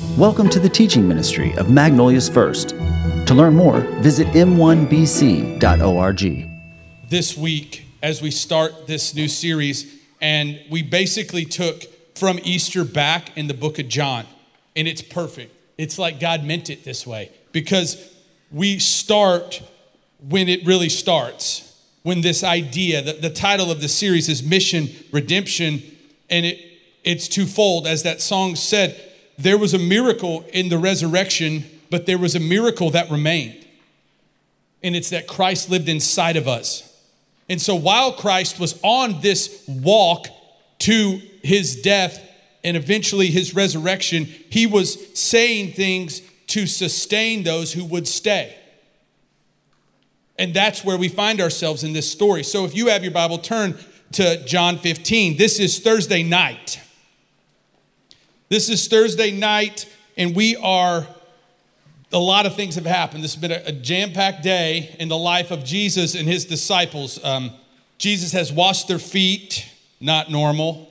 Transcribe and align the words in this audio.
Welcome 0.00 0.48
to 0.50 0.58
the 0.58 0.68
teaching 0.68 1.06
ministry 1.06 1.52
of 1.56 1.70
Magnolia's 1.70 2.26
First. 2.26 2.70
To 2.70 3.34
learn 3.34 3.54
more, 3.54 3.80
visit 4.00 4.26
m1bc.org. 4.28 4.80
this 7.10 7.36
week 7.36 7.84
as 8.02 8.22
we 8.22 8.30
start 8.30 8.86
this 8.86 9.14
new 9.14 9.28
series. 9.28 10.00
And 10.22 10.58
we 10.70 10.82
basically 10.82 11.44
took 11.44 11.82
from 12.16 12.38
Easter 12.42 12.82
back 12.82 13.36
in 13.36 13.46
the 13.46 13.52
book 13.52 13.78
of 13.78 13.88
John. 13.88 14.24
And 14.74 14.88
it's 14.88 15.02
perfect. 15.02 15.54
It's 15.76 15.98
like 15.98 16.18
God 16.18 16.44
meant 16.44 16.70
it 16.70 16.82
this 16.82 17.06
way 17.06 17.30
because 17.52 18.10
we 18.50 18.78
start 18.78 19.60
when 20.30 20.48
it 20.48 20.64
really 20.64 20.88
starts. 20.88 21.78
When 22.04 22.22
this 22.22 22.42
idea, 22.42 23.02
the, 23.02 23.12
the 23.12 23.28
title 23.28 23.70
of 23.70 23.82
the 23.82 23.88
series 23.88 24.30
is 24.30 24.42
Mission 24.42 24.88
Redemption, 25.12 25.82
and 26.30 26.46
it, 26.46 26.58
it's 27.04 27.28
twofold. 27.28 27.86
As 27.86 28.02
that 28.04 28.22
song 28.22 28.56
said, 28.56 29.08
there 29.42 29.58
was 29.58 29.74
a 29.74 29.78
miracle 29.78 30.44
in 30.52 30.68
the 30.68 30.78
resurrection, 30.78 31.64
but 31.90 32.06
there 32.06 32.18
was 32.18 32.34
a 32.34 32.40
miracle 32.40 32.90
that 32.90 33.10
remained. 33.10 33.66
And 34.82 34.96
it's 34.96 35.10
that 35.10 35.26
Christ 35.26 35.70
lived 35.70 35.88
inside 35.88 36.36
of 36.36 36.48
us. 36.48 36.86
And 37.48 37.60
so 37.60 37.74
while 37.74 38.12
Christ 38.12 38.60
was 38.60 38.78
on 38.82 39.20
this 39.20 39.64
walk 39.66 40.28
to 40.80 41.20
his 41.42 41.80
death 41.82 42.22
and 42.62 42.76
eventually 42.76 43.26
his 43.26 43.54
resurrection, 43.54 44.24
he 44.24 44.66
was 44.66 45.18
saying 45.18 45.72
things 45.72 46.22
to 46.48 46.66
sustain 46.66 47.42
those 47.42 47.72
who 47.72 47.84
would 47.84 48.06
stay. 48.06 48.56
And 50.38 50.54
that's 50.54 50.84
where 50.84 50.96
we 50.96 51.08
find 51.08 51.40
ourselves 51.40 51.84
in 51.84 51.92
this 51.92 52.10
story. 52.10 52.42
So 52.42 52.64
if 52.64 52.74
you 52.74 52.88
have 52.88 53.02
your 53.02 53.12
Bible, 53.12 53.38
turn 53.38 53.78
to 54.12 54.42
John 54.44 54.78
15. 54.78 55.36
This 55.36 55.60
is 55.60 55.78
Thursday 55.80 56.22
night. 56.22 56.80
This 58.50 58.68
is 58.68 58.88
Thursday 58.88 59.30
night, 59.30 59.86
and 60.16 60.34
we 60.34 60.56
are, 60.56 61.06
a 62.12 62.18
lot 62.18 62.46
of 62.46 62.56
things 62.56 62.74
have 62.74 62.84
happened. 62.84 63.22
This 63.22 63.36
has 63.36 63.40
been 63.40 63.52
a, 63.52 63.62
a 63.66 63.70
jam 63.70 64.12
packed 64.12 64.42
day 64.42 64.96
in 64.98 65.06
the 65.06 65.16
life 65.16 65.52
of 65.52 65.62
Jesus 65.64 66.16
and 66.16 66.26
his 66.26 66.46
disciples. 66.46 67.24
Um, 67.24 67.52
Jesus 67.96 68.32
has 68.32 68.52
washed 68.52 68.88
their 68.88 68.98
feet, 68.98 69.72
not 70.00 70.32
normal. 70.32 70.90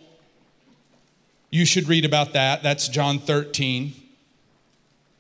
You 1.50 1.66
should 1.66 1.90
read 1.90 2.06
about 2.06 2.32
that. 2.32 2.64
That's 2.64 2.88
John 2.88 3.20
13. 3.20 3.94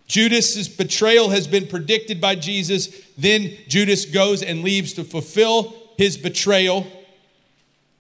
Judas's 0.08 0.70
betrayal 0.70 1.32
has 1.32 1.46
been 1.46 1.68
predicted 1.68 2.22
by 2.22 2.36
Jesus. 2.36 2.88
Then 3.18 3.58
Judas 3.68 4.06
goes 4.06 4.42
and 4.42 4.64
leaves 4.64 4.94
to 4.94 5.04
fulfill 5.04 5.74
his 5.98 6.16
betrayal. 6.16 6.88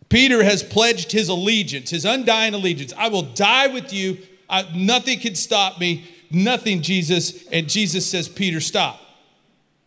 Peter 0.07 0.45
has 0.45 0.63
pledged 0.63 1.11
his 1.11 1.27
allegiance, 1.27 1.89
his 1.89 2.05
undying 2.05 2.53
allegiance. 2.53 2.93
I 2.97 3.09
will 3.09 3.23
die 3.23 3.67
with 3.67 3.91
you. 3.91 4.17
I, 4.50 4.66
nothing 4.75 5.19
can 5.19 5.36
stop 5.36 5.80
me. 5.80 6.09
Nothing, 6.31 6.81
Jesus. 6.81 7.47
And 7.47 7.69
Jesus 7.69 8.09
says, 8.09 8.28
Peter, 8.28 8.59
stop 8.59 9.00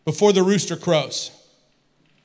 before 0.05 0.33
the 0.33 0.43
rooster 0.43 0.75
crows. 0.75 1.31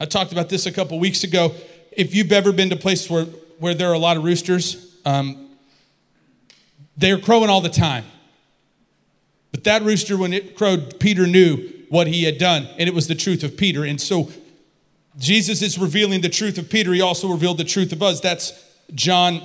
I 0.01 0.05
talked 0.05 0.33
about 0.33 0.49
this 0.49 0.67
a 0.67 0.73
couple 0.73 0.99
weeks 0.99 1.25
ago. 1.25 1.55
If 1.93 2.15
you've 2.15 2.33
ever 2.33 2.53
been 2.53 2.71
to 2.71 2.77
places 2.77 3.11
where, 3.11 3.25
where 3.59 3.75
there 3.75 3.91
are 3.91 3.95
a 3.95 3.99
lot 3.99 4.17
of 4.17 4.25
roosters, 4.25 4.97
um, 5.05 5.49
they're 6.97 7.19
crowing 7.19 7.51
all 7.51 7.61
the 7.61 7.69
time. 7.69 8.05
But 9.51 9.65
that 9.65 9.83
rooster, 9.83 10.17
when 10.17 10.33
it 10.33 10.55
crowed, 10.55 11.01
Peter 11.01 11.27
knew 11.27 11.73
what 11.89 12.07
he 12.07 12.25
had 12.25 12.39
done, 12.39 12.69
and 12.79 12.89
it 12.89 12.95
was 12.95 13.09
the 13.09 13.15
truth 13.15 13.43
of 13.43 13.57
Peter. 13.57 13.85
And 13.85 14.01
so 14.01 14.31
Jesus 15.17 15.63
is 15.63 15.79
revealing 15.79 16.21
the 16.21 16.29
truth 16.29 16.59
of 16.59 16.69
Peter. 16.69 16.93
He 16.93 17.01
also 17.01 17.29
revealed 17.29 17.59
the 17.59 17.65
truth 17.65 17.93
of 17.93 18.03
us. 18.03 18.21
That's 18.21 18.53
John, 18.95 19.41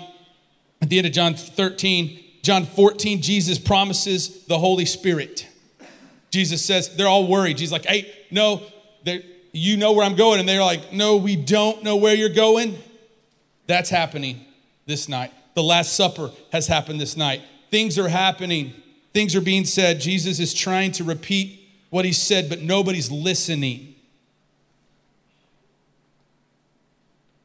at 0.81 0.89
the 0.89 0.97
end 0.97 1.07
of 1.07 1.13
John 1.13 1.35
13. 1.35 2.22
John 2.43 2.65
14, 2.65 3.21
Jesus 3.21 3.57
promises 3.57 4.45
the 4.45 4.59
Holy 4.59 4.85
Spirit. 4.85 5.47
Jesus 6.29 6.63
says, 6.63 6.95
they're 6.95 7.07
all 7.07 7.27
worried. 7.27 7.59
He's 7.59 7.71
like, 7.71 7.85
hey, 7.85 8.13
no, 8.29 8.61
you 9.51 9.77
know 9.77 9.93
where 9.93 10.05
I'm 10.05 10.15
going. 10.15 10.39
And 10.39 10.47
they're 10.47 10.61
like, 10.61 10.93
no, 10.93 11.17
we 11.17 11.35
don't 11.35 11.83
know 11.83 11.95
where 11.95 12.13
you're 12.13 12.29
going. 12.29 12.77
That's 13.65 13.89
happening 13.89 14.45
this 14.85 15.09
night. 15.09 15.31
The 15.55 15.63
Last 15.63 15.95
Supper 15.95 16.29
has 16.51 16.67
happened 16.67 17.01
this 17.01 17.17
night. 17.17 17.41
Things 17.71 17.97
are 17.97 18.09
happening 18.09 18.73
Things 19.13 19.35
are 19.35 19.41
being 19.41 19.65
said. 19.65 20.01
Jesus 20.01 20.39
is 20.39 20.53
trying 20.53 20.91
to 20.93 21.03
repeat 21.03 21.59
what 21.91 22.03
he 22.03 22.11
said, 22.11 22.49
but 22.49 22.61
nobody's 22.61 23.11
listening. 23.11 23.92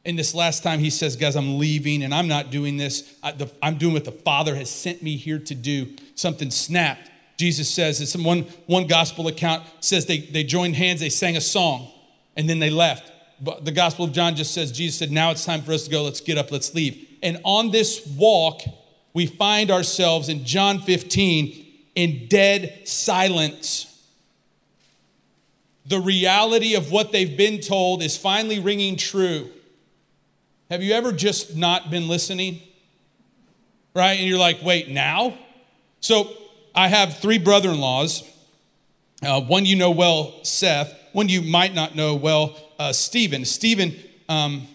And 0.09 0.17
this 0.17 0.33
last 0.33 0.63
time 0.63 0.79
he 0.79 0.89
says, 0.89 1.15
Guys, 1.15 1.35
I'm 1.35 1.59
leaving 1.59 2.01
and 2.01 2.15
I'm 2.15 2.27
not 2.27 2.49
doing 2.49 2.77
this. 2.77 3.15
I'm 3.61 3.77
doing 3.77 3.93
what 3.93 4.05
the 4.05 4.11
Father 4.11 4.55
has 4.55 4.67
sent 4.67 5.03
me 5.03 5.17
here 5.17 5.37
to 5.37 5.53
do. 5.53 5.95
Something 6.15 6.49
snapped. 6.49 7.11
Jesus 7.37 7.69
says, 7.69 8.01
it's 8.01 8.15
one, 8.17 8.41
one 8.65 8.87
gospel 8.87 9.27
account 9.27 9.63
says 9.81 10.07
they, 10.07 10.17
they 10.17 10.43
joined 10.43 10.75
hands, 10.75 10.99
they 10.99 11.09
sang 11.09 11.37
a 11.37 11.41
song, 11.41 11.91
and 12.35 12.49
then 12.49 12.57
they 12.57 12.71
left. 12.71 13.11
But 13.39 13.65
the 13.65 13.71
Gospel 13.71 14.03
of 14.03 14.11
John 14.11 14.35
just 14.35 14.51
says, 14.51 14.71
Jesus 14.71 14.97
said, 14.97 15.11
Now 15.11 15.29
it's 15.29 15.45
time 15.45 15.61
for 15.61 15.73
us 15.73 15.83
to 15.83 15.91
go. 15.91 16.03
Let's 16.03 16.21
get 16.21 16.39
up, 16.39 16.51
let's 16.51 16.73
leave. 16.73 17.07
And 17.21 17.39
on 17.43 17.69
this 17.69 18.03
walk, 18.17 18.61
we 19.13 19.27
find 19.27 19.69
ourselves 19.69 20.27
in 20.27 20.43
John 20.43 20.79
15 20.79 21.67
in 21.93 22.27
dead 22.27 22.87
silence. 22.87 23.85
The 25.85 25.99
reality 25.99 26.73
of 26.73 26.91
what 26.91 27.11
they've 27.11 27.37
been 27.37 27.61
told 27.61 28.01
is 28.01 28.17
finally 28.17 28.59
ringing 28.59 28.97
true. 28.97 29.51
Have 30.69 30.83
you 30.83 30.93
ever 30.93 31.11
just 31.11 31.55
not 31.55 31.89
been 31.89 32.07
listening? 32.07 32.61
Right? 33.95 34.19
And 34.19 34.27
you're 34.27 34.37
like, 34.37 34.59
wait, 34.61 34.87
now? 34.87 35.35
So 35.99 36.31
I 36.75 36.87
have 36.87 37.17
three 37.17 37.39
brother 37.39 37.69
in 37.69 37.79
laws. 37.79 38.23
Uh, 39.23 39.41
one 39.41 39.65
you 39.65 39.75
know 39.75 39.89
well, 39.89 40.43
Seth. 40.43 40.93
One 41.11 41.27
you 41.27 41.41
might 41.41 41.73
not 41.73 41.95
know 41.95 42.13
well, 42.13 42.55
uh, 42.77 42.93
Stephen. 42.93 43.45
Stephen, 43.45 43.95
um, 44.29 44.67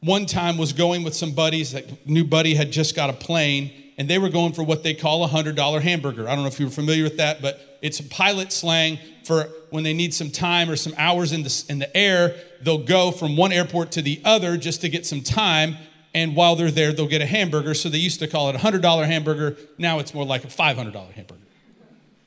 one 0.00 0.26
time 0.26 0.58
was 0.58 0.74
going 0.74 1.02
with 1.02 1.14
some 1.14 1.32
buddies. 1.32 1.72
That 1.72 2.06
new 2.06 2.22
buddy 2.24 2.54
had 2.54 2.70
just 2.70 2.94
got 2.94 3.08
a 3.08 3.14
plane, 3.14 3.72
and 3.96 4.10
they 4.10 4.18
were 4.18 4.28
going 4.28 4.52
for 4.52 4.64
what 4.64 4.82
they 4.82 4.92
call 4.92 5.24
a 5.24 5.28
hundred 5.28 5.56
dollar 5.56 5.80
hamburger. 5.80 6.28
I 6.28 6.34
don't 6.34 6.44
know 6.44 6.48
if 6.48 6.60
you're 6.60 6.68
familiar 6.68 7.04
with 7.04 7.16
that, 7.16 7.40
but 7.40 7.78
it's 7.80 8.02
pilot 8.02 8.52
slang 8.52 8.98
for 9.24 9.48
when 9.70 9.82
they 9.82 9.94
need 9.94 10.12
some 10.12 10.30
time 10.30 10.68
or 10.68 10.76
some 10.76 10.92
hours 10.98 11.32
in 11.32 11.42
the 11.42 11.64
in 11.70 11.78
the 11.78 11.96
air. 11.96 12.36
They'll 12.60 12.84
go 12.84 13.10
from 13.10 13.36
one 13.36 13.52
airport 13.52 13.92
to 13.92 14.02
the 14.02 14.20
other 14.24 14.56
just 14.56 14.80
to 14.82 14.88
get 14.88 15.06
some 15.06 15.22
time. 15.22 15.76
And 16.14 16.34
while 16.34 16.56
they're 16.56 16.70
there, 16.70 16.92
they'll 16.92 17.08
get 17.08 17.22
a 17.22 17.26
hamburger. 17.26 17.74
So 17.74 17.88
they 17.88 17.98
used 17.98 18.20
to 18.20 18.28
call 18.28 18.48
it 18.48 18.54
a 18.54 18.58
hundred 18.58 18.82
dollar 18.82 19.04
hamburger. 19.04 19.56
Now 19.78 19.98
it's 19.98 20.14
more 20.14 20.24
like 20.24 20.44
a 20.44 20.48
five 20.48 20.76
hundred 20.76 20.92
dollar 20.92 21.12
hamburger. 21.12 21.42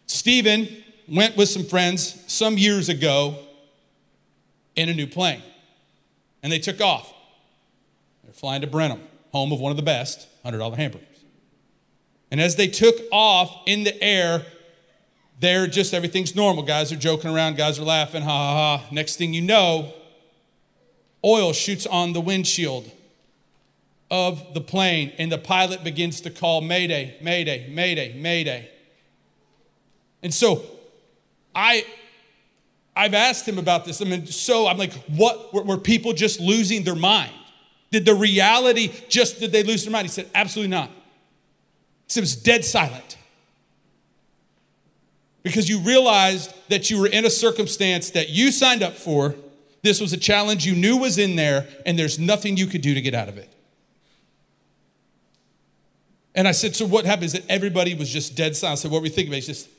Stephen 0.06 0.68
went 1.08 1.36
with 1.38 1.50
some 1.50 1.64
friends 1.64 2.24
some 2.28 2.58
years 2.58 2.90
ago 2.90 3.38
in 4.76 4.90
a 4.90 4.94
new 4.94 5.08
plane, 5.08 5.42
and 6.44 6.52
they 6.52 6.60
took 6.60 6.82
off. 6.82 7.14
They're 8.24 8.34
flying 8.34 8.62
to 8.62 8.68
Brenham, 8.68 9.02
home 9.32 9.52
of 9.52 9.60
one 9.60 9.72
of 9.72 9.78
the 9.78 9.84
best 9.84 10.28
$100 10.46 10.76
hamburgers. 10.76 11.08
And 12.32 12.40
as 12.40 12.56
they 12.56 12.68
took 12.68 12.96
off 13.12 13.64
in 13.66 13.84
the 13.84 14.04
air, 14.04 14.46
they're 15.40 15.68
just 15.68 15.94
everything's 15.94 16.36
normal. 16.36 16.64
Guys 16.64 16.92
are 16.92 16.96
joking 16.96 17.32
around, 17.32 17.58
guys 17.58 17.80
are 17.80 17.84
laughing, 17.84 18.22
ha 18.22 18.30
ha 18.30 18.78
ha. 18.78 18.86
Next 18.92 19.16
thing 19.16 19.34
you 19.34 19.42
know, 19.42 19.94
oil 21.24 21.54
shoots 21.54 21.86
on 21.86 22.14
the 22.14 22.22
windshield 22.22 22.92
of 24.12 24.54
the 24.54 24.62
plane, 24.62 25.14
and 25.18 25.32
the 25.32 25.38
pilot 25.38 25.84
begins 25.84 26.22
to 26.22 26.30
call 26.32 26.62
Mayday, 26.62 27.18
Mayday, 27.22 27.70
Mayday, 27.70 28.14
Mayday. 28.20 28.70
And 30.24 30.34
so 30.34 30.64
I 31.54 31.86
I've 32.96 33.14
asked 33.14 33.48
him 33.48 33.58
about 33.58 33.86
this. 33.86 34.02
I 34.02 34.06
mean, 34.06 34.26
so 34.26 34.68
I'm 34.68 34.78
like, 34.78 34.92
what 35.08 35.54
were, 35.54 35.64
were 35.64 35.78
people 35.78 36.12
just 36.12 36.42
losing 36.42 36.84
their 36.84 36.96
mind? 36.96 37.32
Did 37.92 38.06
the 38.06 38.14
reality 38.14 38.92
just, 39.08 39.40
did 39.40 39.54
they 39.54 39.64
lose 39.64 39.86
their 39.86 39.92
mind? 39.92 40.06
He 40.06 40.12
said, 40.12 40.30
absolutely 40.36 40.72
not. 40.72 40.90
He 40.90 40.94
said, 42.08 42.20
it 42.20 42.24
was 42.24 42.36
dead 42.36 42.66
silent. 42.66 43.16
Because 45.44 45.70
you 45.70 45.80
realized 45.80 46.54
that 46.68 46.90
you 46.90 47.00
were 47.00 47.08
in 47.08 47.24
a 47.24 47.30
circumstance 47.30 48.10
that 48.12 48.30
you 48.30 48.52
signed 48.52 48.84
up 48.84 48.96
for. 48.96 49.34
This 49.82 50.02
was 50.02 50.12
a 50.14 50.18
challenge 50.18 50.66
you 50.66 50.76
knew 50.76 50.98
was 50.98 51.18
in 51.18 51.36
there, 51.36 51.68
and 51.86 51.98
there's 51.98 52.20
nothing 52.20 52.58
you 52.58 52.68
could 52.68 52.82
do 52.82 52.94
to 52.94 53.02
get 53.02 53.14
out 53.14 53.30
of 53.30 53.38
it. 53.38 53.50
And 56.36 56.48
I 56.48 56.52
said, 56.52 56.76
So 56.76 56.86
what 56.86 57.06
happened 57.06 57.26
is 57.26 57.34
that 57.34 57.44
everybody 57.50 57.94
was 57.96 58.10
just 58.10 58.36
dead 58.36 58.56
silent. 58.56 58.80
I 58.80 58.82
said, 58.82 58.92
What 58.92 59.02
were 59.02 59.08
you 59.08 59.14
thinking 59.14 59.34
about? 59.34 59.42
He 59.42 59.48
just, 59.48 59.70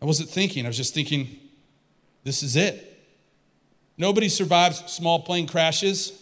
I 0.00 0.04
wasn't 0.04 0.30
thinking. 0.30 0.64
I 0.64 0.68
was 0.68 0.76
just 0.76 0.94
thinking, 0.94 1.38
This 2.24 2.42
is 2.42 2.56
it. 2.56 2.86
Nobody 3.98 4.28
survives 4.28 4.82
small 4.90 5.20
plane 5.20 5.46
crashes. 5.46 6.20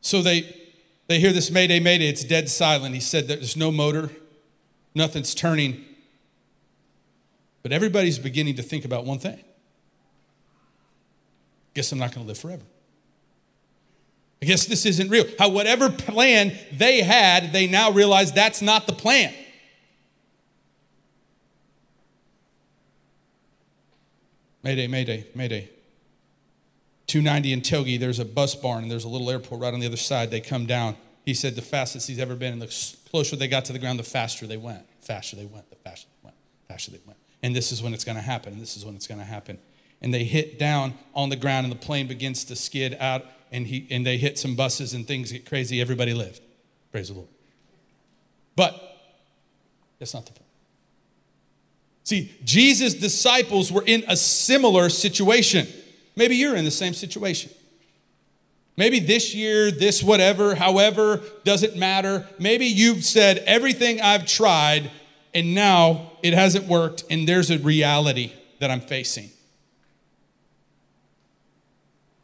So 0.00 0.22
they, 0.22 0.56
they 1.06 1.20
hear 1.20 1.32
this 1.32 1.50
Mayday, 1.50 1.80
Mayday. 1.80 2.08
It's 2.08 2.24
dead 2.24 2.48
silent. 2.48 2.94
He 2.94 3.00
said 3.00 3.28
there's 3.28 3.56
no 3.56 3.70
motor, 3.70 4.10
nothing's 4.94 5.34
turning. 5.34 5.84
But 7.68 7.74
everybody's 7.74 8.18
beginning 8.18 8.56
to 8.56 8.62
think 8.62 8.86
about 8.86 9.04
one 9.04 9.18
thing. 9.18 9.44
Guess 11.74 11.92
I'm 11.92 11.98
not 11.98 12.14
going 12.14 12.24
to 12.24 12.28
live 12.28 12.38
forever. 12.38 12.62
I 14.40 14.46
guess 14.46 14.64
this 14.64 14.86
isn't 14.86 15.10
real. 15.10 15.26
How, 15.38 15.50
whatever 15.50 15.90
plan 15.90 16.58
they 16.72 17.02
had, 17.02 17.52
they 17.52 17.66
now 17.66 17.90
realize 17.90 18.32
that's 18.32 18.62
not 18.62 18.86
the 18.86 18.94
plan. 18.94 19.34
Mayday, 24.62 24.86
Mayday, 24.86 25.26
Mayday. 25.34 25.68
290 27.06 27.52
in 27.52 27.60
Togi, 27.60 27.98
there's 27.98 28.18
a 28.18 28.24
bus 28.24 28.54
barn 28.54 28.84
and 28.84 28.90
there's 28.90 29.04
a 29.04 29.10
little 29.10 29.30
airport 29.30 29.60
right 29.60 29.74
on 29.74 29.80
the 29.80 29.86
other 29.86 29.98
side. 29.98 30.30
They 30.30 30.40
come 30.40 30.64
down. 30.64 30.96
He 31.26 31.34
said 31.34 31.54
the 31.54 31.60
fastest 31.60 32.08
he's 32.08 32.18
ever 32.18 32.34
been, 32.34 32.54
and 32.54 32.62
the 32.62 32.94
closer 33.10 33.36
they 33.36 33.46
got 33.46 33.66
to 33.66 33.74
the 33.74 33.78
ground, 33.78 33.98
the 33.98 34.04
faster 34.04 34.46
they 34.46 34.56
went. 34.56 34.86
Faster 35.02 35.36
they 35.36 35.44
went, 35.44 35.68
the 35.68 35.76
faster 35.76 36.08
they 36.08 36.28
went, 36.28 36.36
faster 36.66 36.92
they 36.92 37.00
went. 37.04 37.18
And 37.42 37.54
this 37.54 37.70
is 37.72 37.82
when 37.82 37.94
it's 37.94 38.04
going 38.04 38.16
to 38.16 38.22
happen, 38.22 38.52
and 38.52 38.62
this 38.62 38.76
is 38.76 38.84
when 38.84 38.94
it's 38.94 39.06
going 39.06 39.20
to 39.20 39.26
happen. 39.26 39.58
And 40.00 40.12
they 40.12 40.24
hit 40.24 40.58
down 40.58 40.94
on 41.14 41.28
the 41.28 41.36
ground, 41.36 41.64
and 41.66 41.72
the 41.72 41.78
plane 41.78 42.08
begins 42.08 42.44
to 42.44 42.56
skid 42.56 42.96
out, 43.00 43.24
and, 43.52 43.66
he, 43.66 43.86
and 43.90 44.04
they 44.04 44.16
hit 44.16 44.38
some 44.38 44.54
buses, 44.56 44.92
and 44.92 45.06
things 45.06 45.32
get 45.32 45.46
crazy. 45.46 45.80
Everybody 45.80 46.14
lived. 46.14 46.40
Praise 46.90 47.08
the 47.08 47.14
Lord. 47.14 47.28
But 48.56 48.80
that's 49.98 50.14
not 50.14 50.26
the 50.26 50.32
point. 50.32 50.44
See, 52.04 52.32
Jesus' 52.42 52.94
disciples 52.94 53.70
were 53.70 53.84
in 53.84 54.02
a 54.08 54.16
similar 54.16 54.88
situation. 54.88 55.68
Maybe 56.16 56.36
you're 56.36 56.56
in 56.56 56.64
the 56.64 56.70
same 56.70 56.94
situation. 56.94 57.52
Maybe 58.78 59.00
this 59.00 59.34
year, 59.34 59.70
this 59.70 60.02
whatever, 60.02 60.54
however, 60.54 61.20
doesn't 61.44 61.76
matter. 61.76 62.26
Maybe 62.38 62.66
you've 62.66 63.04
said 63.04 63.38
everything 63.38 64.00
I've 64.00 64.24
tried 64.24 64.90
and 65.38 65.54
now 65.54 66.10
it 66.20 66.34
hasn't 66.34 66.66
worked 66.66 67.04
and 67.10 67.28
there's 67.28 67.48
a 67.48 67.58
reality 67.60 68.32
that 68.58 68.72
I'm 68.72 68.80
facing. 68.80 69.30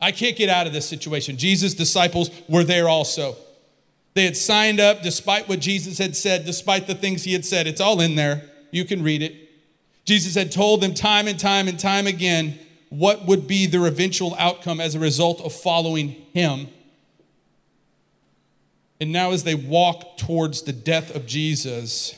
I 0.00 0.10
can't 0.10 0.36
get 0.36 0.48
out 0.48 0.66
of 0.66 0.72
this 0.72 0.88
situation. 0.88 1.36
Jesus' 1.36 1.74
disciples 1.74 2.28
were 2.48 2.64
there 2.64 2.88
also. 2.88 3.36
They 4.14 4.24
had 4.24 4.36
signed 4.36 4.80
up 4.80 5.02
despite 5.02 5.48
what 5.48 5.60
Jesus 5.60 5.96
had 5.98 6.16
said, 6.16 6.44
despite 6.44 6.88
the 6.88 6.94
things 6.96 7.22
he 7.22 7.32
had 7.32 7.44
said. 7.44 7.68
It's 7.68 7.80
all 7.80 8.00
in 8.00 8.16
there. 8.16 8.50
You 8.72 8.84
can 8.84 9.00
read 9.00 9.22
it. 9.22 9.48
Jesus 10.04 10.34
had 10.34 10.50
told 10.50 10.80
them 10.80 10.92
time 10.92 11.28
and 11.28 11.38
time 11.38 11.68
and 11.68 11.78
time 11.78 12.08
again 12.08 12.58
what 12.88 13.26
would 13.26 13.46
be 13.46 13.66
their 13.66 13.86
eventual 13.86 14.34
outcome 14.40 14.80
as 14.80 14.96
a 14.96 15.00
result 15.00 15.40
of 15.40 15.52
following 15.52 16.08
him. 16.32 16.66
And 19.00 19.12
now, 19.12 19.30
as 19.30 19.44
they 19.44 19.54
walk 19.54 20.16
towards 20.16 20.62
the 20.62 20.72
death 20.72 21.14
of 21.14 21.26
Jesus, 21.26 22.16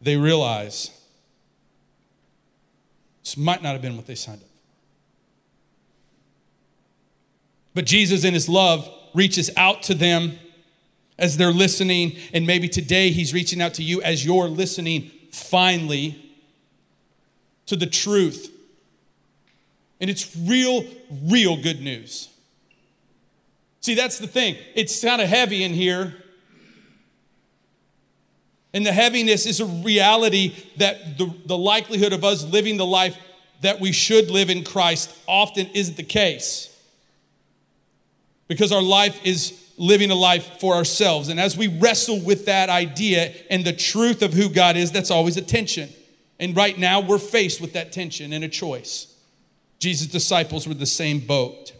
they 0.00 0.16
realize 0.16 0.90
this 3.22 3.36
might 3.36 3.62
not 3.62 3.72
have 3.72 3.82
been 3.82 3.96
what 3.96 4.06
they 4.06 4.14
signed 4.14 4.40
up 4.40 4.48
for. 4.48 4.54
But 7.74 7.86
Jesus, 7.86 8.24
in 8.24 8.34
his 8.34 8.48
love, 8.48 8.88
reaches 9.14 9.50
out 9.56 9.82
to 9.84 9.94
them 9.94 10.38
as 11.18 11.36
they're 11.36 11.52
listening. 11.52 12.16
And 12.32 12.46
maybe 12.46 12.68
today 12.68 13.10
he's 13.10 13.34
reaching 13.34 13.60
out 13.60 13.74
to 13.74 13.82
you 13.82 14.00
as 14.02 14.24
you're 14.24 14.48
listening 14.48 15.10
finally 15.32 16.34
to 17.66 17.76
the 17.76 17.86
truth. 17.86 18.52
And 20.00 20.08
it's 20.08 20.36
real, 20.36 20.84
real 21.24 21.60
good 21.60 21.80
news. 21.80 22.28
See, 23.80 23.94
that's 23.94 24.18
the 24.18 24.26
thing. 24.26 24.56
It's 24.74 25.02
kind 25.02 25.20
of 25.22 25.28
heavy 25.28 25.62
in 25.62 25.72
here. 25.72 26.14
And 28.76 28.84
the 28.84 28.92
heaviness 28.92 29.46
is 29.46 29.58
a 29.60 29.64
reality 29.64 30.54
that 30.76 31.16
the, 31.16 31.32
the 31.46 31.56
likelihood 31.56 32.12
of 32.12 32.24
us 32.24 32.44
living 32.44 32.76
the 32.76 32.84
life 32.84 33.16
that 33.62 33.80
we 33.80 33.90
should 33.90 34.30
live 34.30 34.50
in 34.50 34.64
Christ 34.64 35.16
often 35.26 35.68
isn't 35.68 35.96
the 35.96 36.02
case. 36.02 36.78
Because 38.48 38.72
our 38.72 38.82
life 38.82 39.18
is 39.24 39.72
living 39.78 40.10
a 40.10 40.14
life 40.14 40.60
for 40.60 40.74
ourselves. 40.74 41.30
And 41.30 41.40
as 41.40 41.56
we 41.56 41.68
wrestle 41.68 42.20
with 42.20 42.44
that 42.44 42.68
idea 42.68 43.32
and 43.48 43.64
the 43.64 43.72
truth 43.72 44.20
of 44.20 44.34
who 44.34 44.50
God 44.50 44.76
is, 44.76 44.92
that's 44.92 45.10
always 45.10 45.38
a 45.38 45.42
tension. 45.42 45.88
And 46.38 46.54
right 46.54 46.78
now, 46.78 47.00
we're 47.00 47.16
faced 47.16 47.62
with 47.62 47.72
that 47.72 47.92
tension 47.92 48.34
and 48.34 48.44
a 48.44 48.48
choice. 48.48 49.06
Jesus' 49.78 50.08
disciples 50.08 50.68
were 50.68 50.74
the 50.74 50.84
same 50.84 51.20
boat. 51.20 51.72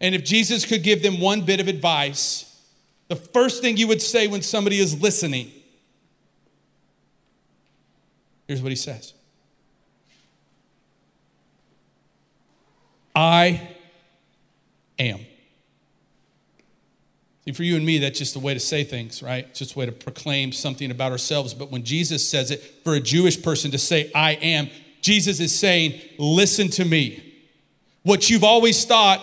And 0.00 0.14
if 0.14 0.24
Jesus 0.24 0.64
could 0.64 0.84
give 0.84 1.02
them 1.02 1.20
one 1.20 1.42
bit 1.42 1.60
of 1.60 1.68
advice, 1.68 2.62
the 3.08 3.16
first 3.16 3.60
thing 3.60 3.76
you 3.76 3.88
would 3.88 4.00
say 4.00 4.26
when 4.26 4.40
somebody 4.40 4.78
is 4.78 4.98
listening, 4.98 5.52
here's 8.46 8.62
what 8.62 8.70
he 8.70 8.76
says 8.76 9.14
I 13.14 13.68
am. 14.98 15.20
See, 17.44 17.52
for 17.52 17.64
you 17.64 17.76
and 17.76 17.84
me, 17.84 17.98
that's 17.98 18.18
just 18.18 18.36
a 18.36 18.38
way 18.38 18.54
to 18.54 18.60
say 18.60 18.84
things, 18.84 19.22
right? 19.22 19.44
It's 19.48 19.58
just 19.58 19.74
a 19.74 19.78
way 19.78 19.86
to 19.86 19.92
proclaim 19.92 20.52
something 20.52 20.90
about 20.90 21.10
ourselves. 21.10 21.54
But 21.54 21.72
when 21.72 21.82
Jesus 21.82 22.26
says 22.26 22.52
it, 22.52 22.62
for 22.84 22.94
a 22.94 23.00
Jewish 23.00 23.42
person 23.42 23.72
to 23.72 23.78
say, 23.78 24.12
I 24.14 24.34
am, 24.34 24.70
Jesus 25.00 25.40
is 25.40 25.58
saying, 25.58 26.00
listen 26.18 26.68
to 26.70 26.84
me. 26.84 27.34
What 28.04 28.30
you've 28.30 28.44
always 28.44 28.84
thought 28.84 29.22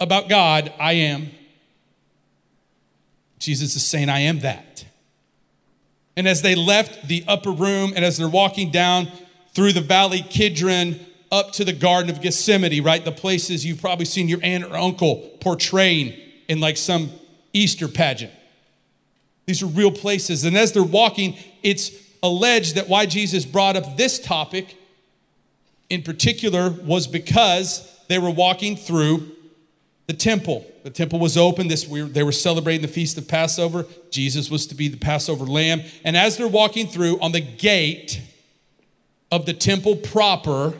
about 0.00 0.28
God, 0.28 0.72
I 0.80 0.94
am. 0.94 1.30
Jesus 3.38 3.76
is 3.76 3.86
saying, 3.86 4.08
I 4.08 4.20
am 4.20 4.40
that. 4.40 4.85
And 6.16 6.26
as 6.26 6.42
they 6.42 6.54
left 6.54 7.08
the 7.08 7.24
upper 7.28 7.50
room 7.50 7.92
and 7.94 8.04
as 8.04 8.16
they're 8.16 8.28
walking 8.28 8.70
down 8.70 9.08
through 9.54 9.72
the 9.72 9.80
valley 9.80 10.24
Kidron 10.28 10.98
up 11.30 11.52
to 11.52 11.64
the 11.64 11.72
Garden 11.72 12.10
of 12.10 12.20
Gethsemane, 12.20 12.82
right? 12.82 13.04
The 13.04 13.12
places 13.12 13.66
you've 13.66 13.80
probably 13.80 14.04
seen 14.04 14.28
your 14.28 14.40
aunt 14.42 14.64
or 14.64 14.76
uncle 14.76 15.36
portraying 15.40 16.14
in 16.48 16.60
like 16.60 16.76
some 16.76 17.10
Easter 17.52 17.88
pageant. 17.88 18.32
These 19.46 19.62
are 19.62 19.66
real 19.66 19.90
places. 19.90 20.44
And 20.44 20.56
as 20.56 20.72
they're 20.72 20.82
walking, 20.82 21.36
it's 21.62 21.90
alleged 22.22 22.76
that 22.76 22.88
why 22.88 23.06
Jesus 23.06 23.44
brought 23.44 23.76
up 23.76 23.96
this 23.96 24.18
topic 24.18 24.76
in 25.88 26.02
particular 26.02 26.70
was 26.70 27.06
because 27.06 27.88
they 28.08 28.18
were 28.18 28.30
walking 28.30 28.76
through 28.76 29.30
the 30.06 30.12
temple. 30.12 30.66
The 30.86 30.92
temple 30.92 31.18
was 31.18 31.36
open. 31.36 31.66
This 31.66 31.82
they 31.82 32.22
were 32.22 32.30
celebrating 32.30 32.80
the 32.80 32.86
feast 32.86 33.18
of 33.18 33.26
Passover. 33.26 33.86
Jesus 34.12 34.52
was 34.52 34.68
to 34.68 34.74
be 34.76 34.86
the 34.86 34.96
Passover 34.96 35.44
lamb. 35.44 35.82
And 36.04 36.16
as 36.16 36.36
they're 36.36 36.46
walking 36.46 36.86
through, 36.86 37.18
on 37.18 37.32
the 37.32 37.40
gate 37.40 38.22
of 39.32 39.46
the 39.46 39.52
temple 39.52 39.96
proper 39.96 40.74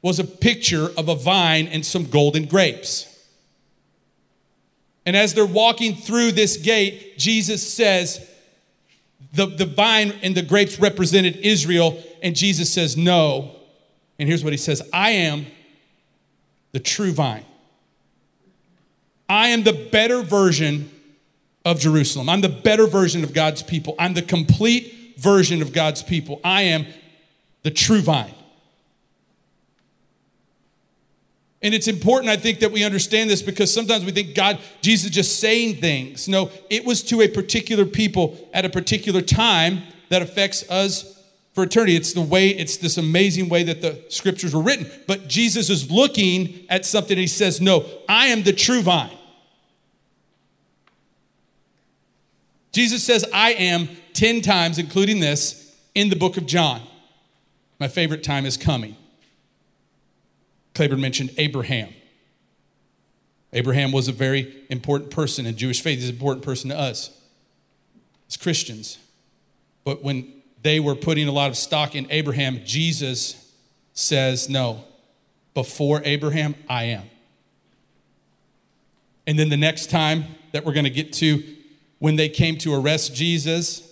was 0.00 0.18
a 0.18 0.24
picture 0.24 0.88
of 0.96 1.10
a 1.10 1.14
vine 1.14 1.66
and 1.66 1.84
some 1.84 2.06
golden 2.06 2.46
grapes. 2.46 3.22
And 5.04 5.14
as 5.14 5.34
they're 5.34 5.44
walking 5.44 5.94
through 5.94 6.32
this 6.32 6.56
gate, 6.56 7.18
Jesus 7.18 7.70
says, 7.70 8.26
the, 9.34 9.44
the 9.44 9.66
vine 9.66 10.14
and 10.22 10.34
the 10.34 10.40
grapes 10.40 10.80
represented 10.80 11.36
Israel, 11.36 12.02
and 12.22 12.34
Jesus 12.34 12.72
says, 12.72 12.96
No. 12.96 13.56
And 14.18 14.26
here's 14.26 14.42
what 14.42 14.54
he 14.54 14.58
says 14.58 14.80
I 14.90 15.10
am 15.10 15.44
the 16.70 16.80
true 16.80 17.12
vine. 17.12 17.44
I 19.32 19.48
am 19.48 19.62
the 19.62 19.72
better 19.72 20.20
version 20.20 20.90
of 21.64 21.80
Jerusalem. 21.80 22.28
I'm 22.28 22.42
the 22.42 22.50
better 22.50 22.86
version 22.86 23.24
of 23.24 23.32
God's 23.32 23.62
people. 23.62 23.94
I'm 23.98 24.12
the 24.12 24.20
complete 24.20 25.14
version 25.16 25.62
of 25.62 25.72
God's 25.72 26.02
people. 26.02 26.38
I 26.44 26.64
am 26.64 26.84
the 27.62 27.70
true 27.70 28.02
vine. 28.02 28.34
And 31.62 31.72
it's 31.72 31.88
important, 31.88 32.28
I 32.28 32.36
think, 32.36 32.58
that 32.60 32.72
we 32.72 32.84
understand 32.84 33.30
this 33.30 33.40
because 33.40 33.72
sometimes 33.72 34.04
we 34.04 34.12
think 34.12 34.34
God, 34.34 34.58
Jesus 34.82 35.08
just 35.08 35.40
saying 35.40 35.76
things. 35.76 36.28
No, 36.28 36.50
it 36.68 36.84
was 36.84 37.02
to 37.04 37.22
a 37.22 37.28
particular 37.28 37.86
people 37.86 38.36
at 38.52 38.66
a 38.66 38.68
particular 38.68 39.22
time 39.22 39.80
that 40.10 40.20
affects 40.20 40.68
us 40.70 41.24
for 41.54 41.64
eternity. 41.64 41.96
It's 41.96 42.12
the 42.12 42.20
way, 42.20 42.48
it's 42.48 42.76
this 42.76 42.98
amazing 42.98 43.48
way 43.48 43.62
that 43.62 43.80
the 43.80 44.04
scriptures 44.10 44.54
were 44.54 44.62
written. 44.62 44.90
But 45.06 45.26
Jesus 45.26 45.70
is 45.70 45.90
looking 45.90 46.66
at 46.68 46.84
something 46.84 47.14
and 47.14 47.20
he 47.20 47.26
says, 47.26 47.62
No, 47.62 47.86
I 48.10 48.26
am 48.26 48.42
the 48.42 48.52
true 48.52 48.82
vine. 48.82 49.16
Jesus 52.72 53.04
says, 53.04 53.24
I 53.32 53.52
am 53.52 53.88
10 54.14 54.40
times, 54.40 54.78
including 54.78 55.20
this, 55.20 55.76
in 55.94 56.08
the 56.08 56.16
book 56.16 56.36
of 56.36 56.46
John. 56.46 56.80
My 57.78 57.88
favorite 57.88 58.24
time 58.24 58.46
is 58.46 58.56
coming. 58.56 58.96
Claiborne 60.74 61.00
mentioned 61.00 61.30
Abraham. 61.36 61.90
Abraham 63.52 63.92
was 63.92 64.08
a 64.08 64.12
very 64.12 64.64
important 64.70 65.10
person 65.10 65.44
in 65.44 65.56
Jewish 65.56 65.82
faith. 65.82 65.98
He's 65.98 66.08
an 66.08 66.14
important 66.14 66.44
person 66.44 66.70
to 66.70 66.78
us 66.78 67.10
as 68.28 68.38
Christians. 68.38 68.98
But 69.84 70.02
when 70.02 70.32
they 70.62 70.80
were 70.80 70.94
putting 70.94 71.28
a 71.28 71.32
lot 71.32 71.50
of 71.50 71.56
stock 71.56 71.94
in 71.94 72.06
Abraham, 72.10 72.60
Jesus 72.64 73.52
says, 73.92 74.48
No, 74.48 74.84
before 75.52 76.00
Abraham, 76.04 76.54
I 76.68 76.84
am. 76.84 77.04
And 79.26 79.38
then 79.38 79.50
the 79.50 79.56
next 79.56 79.90
time 79.90 80.24
that 80.52 80.64
we're 80.64 80.72
going 80.72 80.84
to 80.84 80.90
get 80.90 81.12
to, 81.14 81.42
when 82.02 82.16
they 82.16 82.28
came 82.28 82.58
to 82.58 82.74
arrest 82.74 83.14
Jesus, 83.14 83.88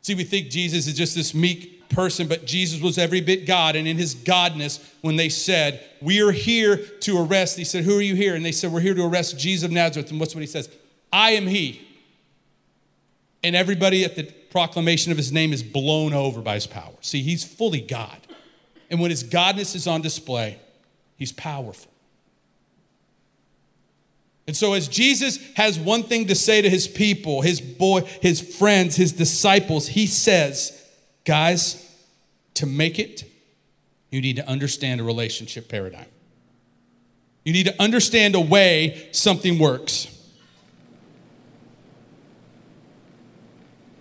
see, 0.00 0.14
we 0.14 0.24
think 0.24 0.48
Jesus 0.48 0.86
is 0.86 0.94
just 0.94 1.14
this 1.14 1.34
meek 1.34 1.86
person, 1.90 2.26
but 2.26 2.46
Jesus 2.46 2.80
was 2.80 2.96
every 2.96 3.20
bit 3.20 3.46
God. 3.46 3.76
And 3.76 3.86
in 3.86 3.98
his 3.98 4.14
godness, 4.14 4.82
when 5.02 5.16
they 5.16 5.28
said, 5.28 5.84
We 6.00 6.22
are 6.22 6.32
here 6.32 6.78
to 6.78 7.22
arrest, 7.22 7.58
he 7.58 7.64
said, 7.64 7.84
Who 7.84 7.98
are 7.98 8.00
you 8.00 8.14
here? 8.14 8.34
And 8.34 8.42
they 8.42 8.52
said, 8.52 8.72
We're 8.72 8.80
here 8.80 8.94
to 8.94 9.04
arrest 9.04 9.38
Jesus 9.38 9.66
of 9.66 9.70
Nazareth. 9.70 10.10
And 10.10 10.18
what's 10.18 10.34
what 10.34 10.40
he 10.40 10.46
says? 10.46 10.70
I 11.12 11.32
am 11.32 11.46
he. 11.46 11.86
And 13.44 13.54
everybody 13.54 14.02
at 14.02 14.16
the 14.16 14.22
proclamation 14.48 15.12
of 15.12 15.18
his 15.18 15.30
name 15.30 15.52
is 15.52 15.62
blown 15.62 16.14
over 16.14 16.40
by 16.40 16.54
his 16.54 16.66
power. 16.66 16.94
See, 17.02 17.20
he's 17.20 17.44
fully 17.44 17.82
God. 17.82 18.16
And 18.90 18.98
when 18.98 19.10
his 19.10 19.24
godness 19.24 19.74
is 19.74 19.86
on 19.86 20.00
display, 20.00 20.58
he's 21.18 21.32
powerful. 21.32 21.89
And 24.46 24.56
so, 24.56 24.72
as 24.72 24.88
Jesus 24.88 25.38
has 25.54 25.78
one 25.78 26.02
thing 26.02 26.26
to 26.26 26.34
say 26.34 26.60
to 26.60 26.68
his 26.68 26.88
people, 26.88 27.42
his 27.42 27.60
boy, 27.60 28.00
his 28.20 28.40
friends, 28.40 28.96
his 28.96 29.12
disciples, 29.12 29.88
he 29.88 30.06
says, 30.06 30.76
Guys, 31.24 31.86
to 32.54 32.66
make 32.66 32.98
it, 32.98 33.24
you 34.10 34.20
need 34.20 34.36
to 34.36 34.48
understand 34.48 35.00
a 35.00 35.04
relationship 35.04 35.68
paradigm. 35.68 36.06
You 37.44 37.52
need 37.52 37.66
to 37.66 37.82
understand 37.82 38.34
a 38.34 38.40
way 38.40 39.08
something 39.12 39.58
works. 39.58 40.16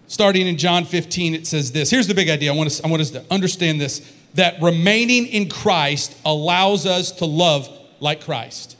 Starting 0.08 0.48
in 0.48 0.58
John 0.58 0.86
15, 0.86 1.36
it 1.36 1.46
says 1.46 1.72
this. 1.72 1.92
Here's 1.92 2.08
the 2.08 2.16
big 2.16 2.30
idea. 2.30 2.52
I 2.52 2.56
want, 2.56 2.68
us, 2.68 2.84
I 2.84 2.88
want 2.88 3.02
us 3.02 3.12
to 3.12 3.24
understand 3.32 3.80
this 3.80 4.12
that 4.34 4.62
remaining 4.62 5.26
in 5.28 5.50
Christ 5.50 6.16
allows 6.26 6.86
us 6.86 7.12
to 7.14 7.26
love 7.26 7.70
like 8.00 8.24
Christ. 8.24 8.76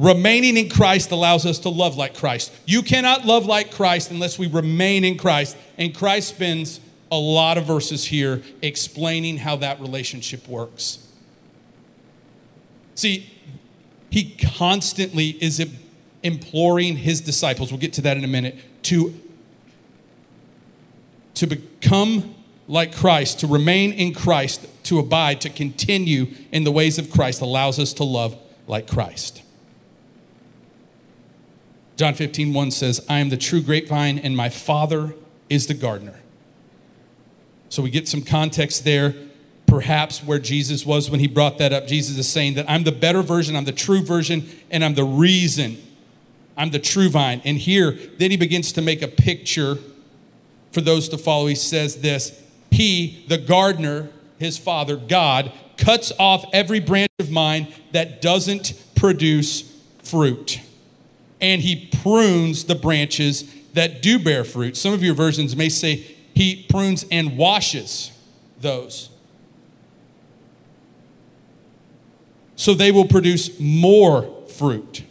Remaining 0.00 0.56
in 0.56 0.70
Christ 0.70 1.10
allows 1.10 1.44
us 1.44 1.58
to 1.58 1.68
love 1.68 1.94
like 1.94 2.14
Christ. 2.14 2.50
You 2.64 2.80
cannot 2.80 3.26
love 3.26 3.44
like 3.44 3.70
Christ 3.70 4.10
unless 4.10 4.38
we 4.38 4.46
remain 4.46 5.04
in 5.04 5.18
Christ. 5.18 5.58
And 5.76 5.94
Christ 5.94 6.30
spends 6.30 6.80
a 7.12 7.18
lot 7.18 7.58
of 7.58 7.66
verses 7.66 8.06
here 8.06 8.42
explaining 8.62 9.36
how 9.36 9.56
that 9.56 9.78
relationship 9.78 10.48
works. 10.48 11.06
See, 12.94 13.30
he 14.08 14.34
constantly 14.56 15.36
is 15.42 15.62
imploring 16.22 16.96
his 16.96 17.20
disciples, 17.20 17.70
we'll 17.70 17.78
get 17.78 17.92
to 17.94 18.00
that 18.00 18.16
in 18.16 18.24
a 18.24 18.28
minute, 18.28 18.56
to, 18.84 19.14
to 21.34 21.46
become 21.46 22.34
like 22.66 22.96
Christ, 22.96 23.40
to 23.40 23.46
remain 23.46 23.92
in 23.92 24.14
Christ, 24.14 24.66
to 24.84 24.98
abide, 24.98 25.42
to 25.42 25.50
continue 25.50 26.28
in 26.52 26.64
the 26.64 26.72
ways 26.72 26.98
of 26.98 27.10
Christ 27.10 27.42
allows 27.42 27.78
us 27.78 27.92
to 27.94 28.04
love 28.04 28.38
like 28.66 28.86
Christ. 28.86 29.42
John 32.00 32.14
15, 32.14 32.54
1 32.54 32.70
says, 32.70 33.04
I 33.10 33.18
am 33.18 33.28
the 33.28 33.36
true 33.36 33.60
grapevine, 33.60 34.18
and 34.18 34.34
my 34.34 34.48
Father 34.48 35.14
is 35.50 35.66
the 35.66 35.74
gardener. 35.74 36.18
So 37.68 37.82
we 37.82 37.90
get 37.90 38.08
some 38.08 38.22
context 38.22 38.84
there, 38.84 39.14
perhaps 39.66 40.24
where 40.24 40.38
Jesus 40.38 40.86
was 40.86 41.10
when 41.10 41.20
he 41.20 41.28
brought 41.28 41.58
that 41.58 41.74
up. 41.74 41.86
Jesus 41.86 42.16
is 42.16 42.26
saying 42.26 42.54
that 42.54 42.64
I'm 42.70 42.84
the 42.84 42.90
better 42.90 43.20
version, 43.20 43.54
I'm 43.54 43.66
the 43.66 43.72
true 43.72 44.00
version, 44.00 44.48
and 44.70 44.82
I'm 44.82 44.94
the 44.94 45.04
reason. 45.04 45.76
I'm 46.56 46.70
the 46.70 46.78
true 46.78 47.10
vine. 47.10 47.42
And 47.44 47.58
here, 47.58 47.98
then 48.16 48.30
he 48.30 48.38
begins 48.38 48.72
to 48.72 48.80
make 48.80 49.02
a 49.02 49.08
picture 49.08 49.76
for 50.72 50.80
those 50.80 51.06
to 51.10 51.18
follow. 51.18 51.48
He 51.48 51.54
says 51.54 51.96
this 51.96 52.42
He, 52.70 53.26
the 53.28 53.36
gardener, 53.36 54.08
his 54.38 54.56
father, 54.56 54.96
God, 54.96 55.52
cuts 55.76 56.12
off 56.18 56.46
every 56.54 56.80
branch 56.80 57.12
of 57.18 57.30
mine 57.30 57.68
that 57.92 58.22
doesn't 58.22 58.72
produce 58.94 59.70
fruit 60.02 60.60
and 61.40 61.62
he 61.62 61.88
prunes 62.02 62.64
the 62.64 62.74
branches 62.74 63.54
that 63.72 64.02
do 64.02 64.18
bear 64.18 64.44
fruit. 64.44 64.76
Some 64.76 64.92
of 64.92 65.02
your 65.02 65.14
versions 65.14 65.56
may 65.56 65.68
say 65.68 66.04
he 66.34 66.66
prunes 66.68 67.04
and 67.10 67.36
washes 67.36 68.12
those. 68.60 69.10
So 72.56 72.74
they 72.74 72.92
will 72.92 73.06
produce 73.06 73.58
more 73.58 74.46
fruit. 74.48 75.04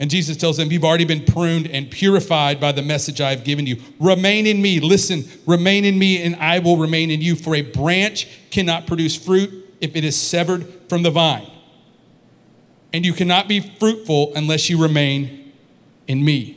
And 0.00 0.08
Jesus 0.08 0.36
tells 0.36 0.56
them, 0.56 0.70
You've 0.70 0.84
already 0.84 1.04
been 1.04 1.24
pruned 1.24 1.66
and 1.66 1.90
purified 1.90 2.60
by 2.60 2.70
the 2.70 2.82
message 2.82 3.20
I 3.20 3.30
have 3.30 3.42
given 3.42 3.66
you. 3.66 3.82
Remain 3.98 4.46
in 4.46 4.62
me. 4.62 4.78
Listen, 4.78 5.24
remain 5.46 5.84
in 5.84 5.98
me, 5.98 6.22
and 6.22 6.36
I 6.36 6.60
will 6.60 6.76
remain 6.76 7.10
in 7.10 7.20
you. 7.20 7.34
For 7.34 7.56
a 7.56 7.62
branch 7.62 8.28
cannot 8.50 8.86
produce 8.86 9.16
fruit 9.16 9.50
if 9.80 9.96
it 9.96 10.04
is 10.04 10.16
severed 10.16 10.64
from 10.88 11.02
the 11.02 11.10
vine 11.10 11.50
and 12.92 13.04
you 13.04 13.12
cannot 13.12 13.48
be 13.48 13.60
fruitful 13.60 14.32
unless 14.34 14.70
you 14.70 14.80
remain 14.80 15.52
in 16.06 16.24
me. 16.24 16.54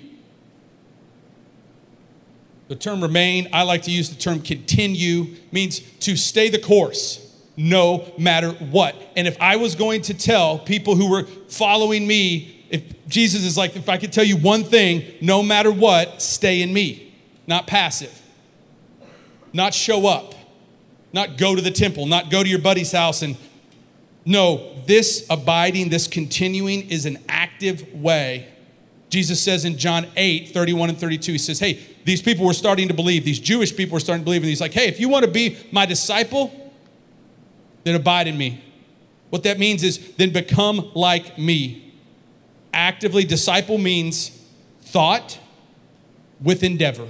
The 2.67 2.75
term 2.75 3.01
remain, 3.01 3.49
I 3.51 3.63
like 3.63 3.83
to 3.83 3.91
use 3.91 4.09
the 4.09 4.15
term 4.15 4.41
continue, 4.41 5.35
means 5.51 5.79
to 5.99 6.15
stay 6.15 6.49
the 6.49 6.59
course 6.59 7.27
no 7.57 8.11
matter 8.17 8.51
what. 8.51 8.95
And 9.15 9.27
if 9.27 9.39
I 9.41 9.57
was 9.57 9.75
going 9.75 10.03
to 10.03 10.13
tell 10.13 10.57
people 10.57 10.95
who 10.95 11.09
were 11.09 11.23
following 11.49 12.07
me, 12.07 12.65
if 12.69 13.07
Jesus 13.07 13.43
is 13.43 13.57
like, 13.57 13.75
if 13.75 13.89
I 13.89 13.97
could 13.97 14.13
tell 14.13 14.23
you 14.23 14.37
one 14.37 14.63
thing, 14.63 15.03
no 15.19 15.43
matter 15.43 15.71
what, 15.71 16.21
stay 16.21 16.61
in 16.61 16.73
me, 16.73 17.13
not 17.45 17.67
passive, 17.67 18.21
not 19.51 19.73
show 19.73 20.07
up, 20.07 20.33
not 21.11 21.37
go 21.37 21.55
to 21.55 21.61
the 21.61 21.71
temple, 21.71 22.05
not 22.05 22.31
go 22.31 22.41
to 22.41 22.47
your 22.49 22.61
buddy's 22.61 22.93
house 22.93 23.21
and 23.21 23.35
no, 24.25 24.75
this 24.85 25.25
abiding, 25.29 25.89
this 25.89 26.07
continuing 26.07 26.89
is 26.89 27.05
an 27.05 27.17
active 27.27 27.93
way. 27.93 28.47
Jesus 29.09 29.41
says 29.41 29.65
in 29.65 29.77
John 29.77 30.07
8, 30.15 30.49
31 30.49 30.89
and 30.89 30.97
32, 30.97 31.33
he 31.33 31.37
says, 31.37 31.59
Hey, 31.59 31.79
these 32.05 32.21
people 32.21 32.45
were 32.45 32.53
starting 32.53 32.87
to 32.87 32.93
believe, 32.93 33.25
these 33.25 33.39
Jewish 33.39 33.75
people 33.75 33.93
were 33.93 33.99
starting 33.99 34.21
to 34.21 34.25
believe, 34.25 34.41
and 34.41 34.49
he's 34.49 34.61
like, 34.61 34.73
Hey, 34.73 34.87
if 34.87 34.99
you 34.99 35.09
want 35.09 35.25
to 35.25 35.31
be 35.31 35.57
my 35.71 35.85
disciple, 35.85 36.71
then 37.83 37.95
abide 37.95 38.27
in 38.27 38.37
me. 38.37 38.63
What 39.31 39.43
that 39.43 39.59
means 39.59 39.83
is 39.83 40.13
then 40.15 40.31
become 40.31 40.91
like 40.93 41.37
me. 41.37 41.93
Actively, 42.73 43.23
disciple 43.23 43.77
means 43.77 44.29
thought 44.81 45.39
with 46.41 46.63
endeavor. 46.63 47.07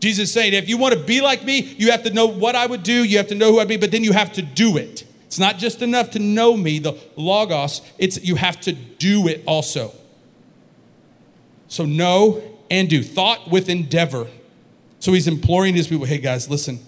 Jesus 0.00 0.32
saying, 0.32 0.52
if 0.52 0.68
you 0.68 0.76
want 0.76 0.94
to 0.94 1.00
be 1.00 1.20
like 1.20 1.44
me, 1.44 1.60
you 1.78 1.90
have 1.90 2.02
to 2.02 2.12
know 2.12 2.26
what 2.26 2.54
I 2.54 2.66
would 2.66 2.82
do, 2.82 3.04
you 3.04 3.16
have 3.16 3.28
to 3.28 3.34
know 3.34 3.52
who 3.52 3.60
I'd 3.60 3.68
be, 3.68 3.76
but 3.76 3.90
then 3.90 4.04
you 4.04 4.12
have 4.12 4.32
to 4.34 4.42
do 4.42 4.76
it. 4.76 5.06
It's 5.34 5.38
not 5.40 5.58
just 5.58 5.82
enough 5.82 6.10
to 6.10 6.20
know 6.20 6.56
me, 6.56 6.78
the 6.78 6.96
logos, 7.16 7.82
it's 7.98 8.22
you 8.22 8.36
have 8.36 8.60
to 8.60 8.72
do 8.72 9.26
it 9.26 9.42
also. 9.46 9.92
So 11.66 11.84
know 11.84 12.40
and 12.70 12.88
do. 12.88 13.02
Thought 13.02 13.50
with 13.50 13.68
endeavor. 13.68 14.28
So 15.00 15.12
he's 15.12 15.26
imploring 15.26 15.74
his 15.74 15.88
people, 15.88 16.06
hey 16.06 16.18
guys, 16.18 16.48
listen. 16.48 16.78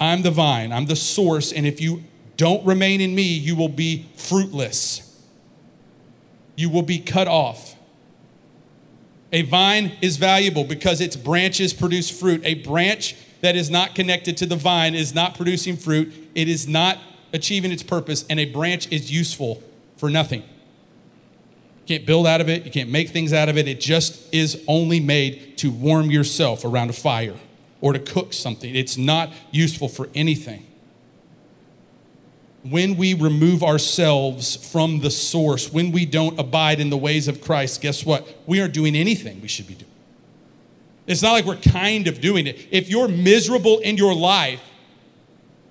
I'm 0.00 0.22
the 0.22 0.32
vine, 0.32 0.72
I'm 0.72 0.86
the 0.86 0.96
source, 0.96 1.52
and 1.52 1.68
if 1.68 1.80
you 1.80 2.02
don't 2.36 2.66
remain 2.66 3.00
in 3.00 3.14
me, 3.14 3.22
you 3.22 3.54
will 3.54 3.68
be 3.68 4.08
fruitless. 4.16 5.22
You 6.56 6.68
will 6.68 6.82
be 6.82 6.98
cut 6.98 7.28
off. 7.28 7.76
A 9.32 9.42
vine 9.42 9.92
is 10.00 10.16
valuable 10.16 10.64
because 10.64 11.00
its 11.00 11.14
branches 11.14 11.72
produce 11.72 12.10
fruit. 12.10 12.40
A 12.44 12.54
branch 12.54 13.14
that 13.40 13.56
is 13.56 13.70
not 13.70 13.94
connected 13.94 14.36
to 14.38 14.46
the 14.46 14.56
vine 14.56 14.94
is 14.94 15.14
not 15.14 15.36
producing 15.36 15.76
fruit, 15.76 16.12
it 16.34 16.48
is 16.48 16.66
not 16.66 16.98
achieving 17.32 17.70
its 17.70 17.82
purpose, 17.82 18.24
and 18.28 18.40
a 18.40 18.46
branch 18.46 18.90
is 18.90 19.12
useful 19.12 19.62
for 19.96 20.10
nothing. 20.10 20.42
You 20.42 21.96
can't 21.96 22.06
build 22.06 22.26
out 22.26 22.40
of 22.40 22.48
it, 22.48 22.64
you 22.64 22.70
can't 22.70 22.90
make 22.90 23.10
things 23.10 23.32
out 23.32 23.48
of 23.48 23.56
it. 23.56 23.68
It 23.68 23.80
just 23.80 24.32
is 24.32 24.62
only 24.66 25.00
made 25.00 25.56
to 25.58 25.70
warm 25.70 26.10
yourself 26.10 26.64
around 26.64 26.90
a 26.90 26.94
fire 26.94 27.36
or 27.80 27.92
to 27.92 27.98
cook 27.98 28.32
something. 28.32 28.74
It's 28.74 28.96
not 28.96 29.30
useful 29.50 29.88
for 29.88 30.08
anything. 30.14 30.66
When 32.64 32.96
we 32.96 33.14
remove 33.14 33.62
ourselves 33.62 34.56
from 34.56 35.00
the 35.00 35.10
source, 35.10 35.72
when 35.72 35.92
we 35.92 36.04
don't 36.04 36.38
abide 36.38 36.80
in 36.80 36.90
the 36.90 36.96
ways 36.96 37.28
of 37.28 37.40
Christ, 37.40 37.80
guess 37.80 38.04
what? 38.04 38.26
We 38.46 38.60
aren't 38.60 38.74
doing 38.74 38.96
anything 38.96 39.40
we 39.40 39.48
should 39.48 39.68
be 39.68 39.74
doing. 39.74 39.90
It's 41.08 41.22
not 41.22 41.32
like 41.32 41.46
we're 41.46 41.56
kind 41.56 42.06
of 42.06 42.20
doing 42.20 42.46
it. 42.46 42.68
If 42.70 42.90
you're 42.90 43.08
miserable 43.08 43.78
in 43.78 43.96
your 43.96 44.14
life, 44.14 44.60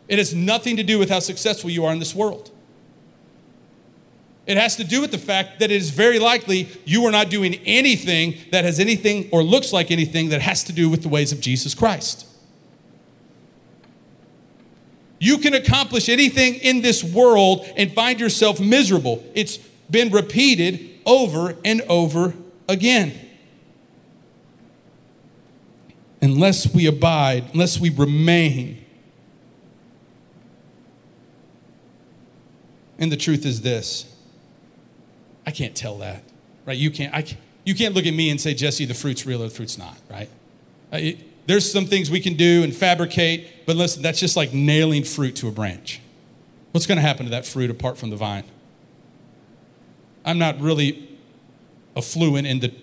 it 0.08 0.18
has 0.18 0.34
nothing 0.34 0.78
to 0.78 0.84
do 0.84 0.98
with 0.98 1.10
how 1.10 1.20
successful 1.20 1.70
you 1.70 1.86
are 1.86 1.94
in 1.94 2.00
this 2.00 2.16
world. 2.16 2.50
It 4.48 4.58
has 4.58 4.76
to 4.78 4.84
do 4.84 5.00
with 5.00 5.12
the 5.12 5.20
fact 5.20 5.60
that 5.60 5.70
it 5.70 5.76
is 5.76 5.92
very 5.92 6.18
likely 6.18 6.70
you 6.86 7.06
are 7.06 7.12
not 7.12 7.30
doing 7.30 7.56
anything 7.66 8.36
that 8.52 8.66
has 8.66 8.80
anything 8.80 9.30
or 9.32 9.44
looks 9.44 9.72
like 9.72 9.92
anything 9.92 10.30
that 10.30 10.42
has 10.42 10.64
to 10.64 10.74
do 10.74 10.90
with 10.90 11.04
the 11.04 11.10
ways 11.10 11.32
of 11.32 11.40
Jesus 11.40 11.76
Christ. 11.76 12.26
You 15.20 15.38
can 15.38 15.54
accomplish 15.54 16.10
anything 16.10 16.56
in 16.56 16.82
this 16.82 17.04
world 17.04 17.68
and 17.76 17.92
find 17.94 18.20
yourself 18.20 18.60
miserable. 18.60 19.24
It's 19.36 19.58
been 19.92 20.12
repeated 20.12 21.00
over 21.06 21.56
and 21.64 21.82
over 21.82 22.34
again 22.68 23.27
unless 26.22 26.74
we 26.74 26.86
abide, 26.86 27.50
unless 27.54 27.80
we 27.80 27.90
remain. 27.90 28.84
And 33.00 33.12
the 33.12 33.18
truth 33.18 33.46
is 33.46 33.62
this 33.62 34.06
I 35.46 35.52
can't 35.52 35.76
tell 35.76 35.98
that, 36.00 36.24
right? 36.66 36.78
You 36.78 36.92
can't, 36.92 37.14
I, 37.14 37.26
you 37.64 37.76
can't 37.76 37.96
look 37.96 38.06
at 38.06 38.14
me 38.14 38.30
and 38.30 38.40
say, 38.40 38.54
Jesse, 38.54 38.86
the 38.86 38.94
fruit's 38.94 39.26
real 39.26 39.42
or 39.42 39.48
the 39.48 39.54
fruit's 39.54 39.78
not, 39.78 39.98
right? 40.10 40.30
It, 40.92 41.48
There's 41.48 41.72
some 41.72 41.86
things 41.86 42.12
we 42.12 42.20
can 42.20 42.36
do 42.36 42.64
and 42.64 42.76
fabricate, 42.76 43.66
but 43.66 43.76
listen, 43.76 44.02
that's 44.02 44.20
just 44.20 44.36
like 44.36 44.54
nailing 44.54 45.04
fruit 45.04 45.36
to 45.38 45.48
a 45.48 45.52
branch. 45.52 46.02
What's 46.72 46.86
going 46.86 46.98
to 46.98 47.02
happen 47.02 47.26
to 47.26 47.32
that 47.32 47.46
fruit 47.46 47.70
apart 47.70 47.98
from 47.98 48.10
the 48.10 48.16
vine? 48.16 48.44
I'm 50.26 50.38
not 50.38 50.60
really 50.60 51.18
affluent 51.96 52.46
in 52.46 52.60
the 52.60 52.74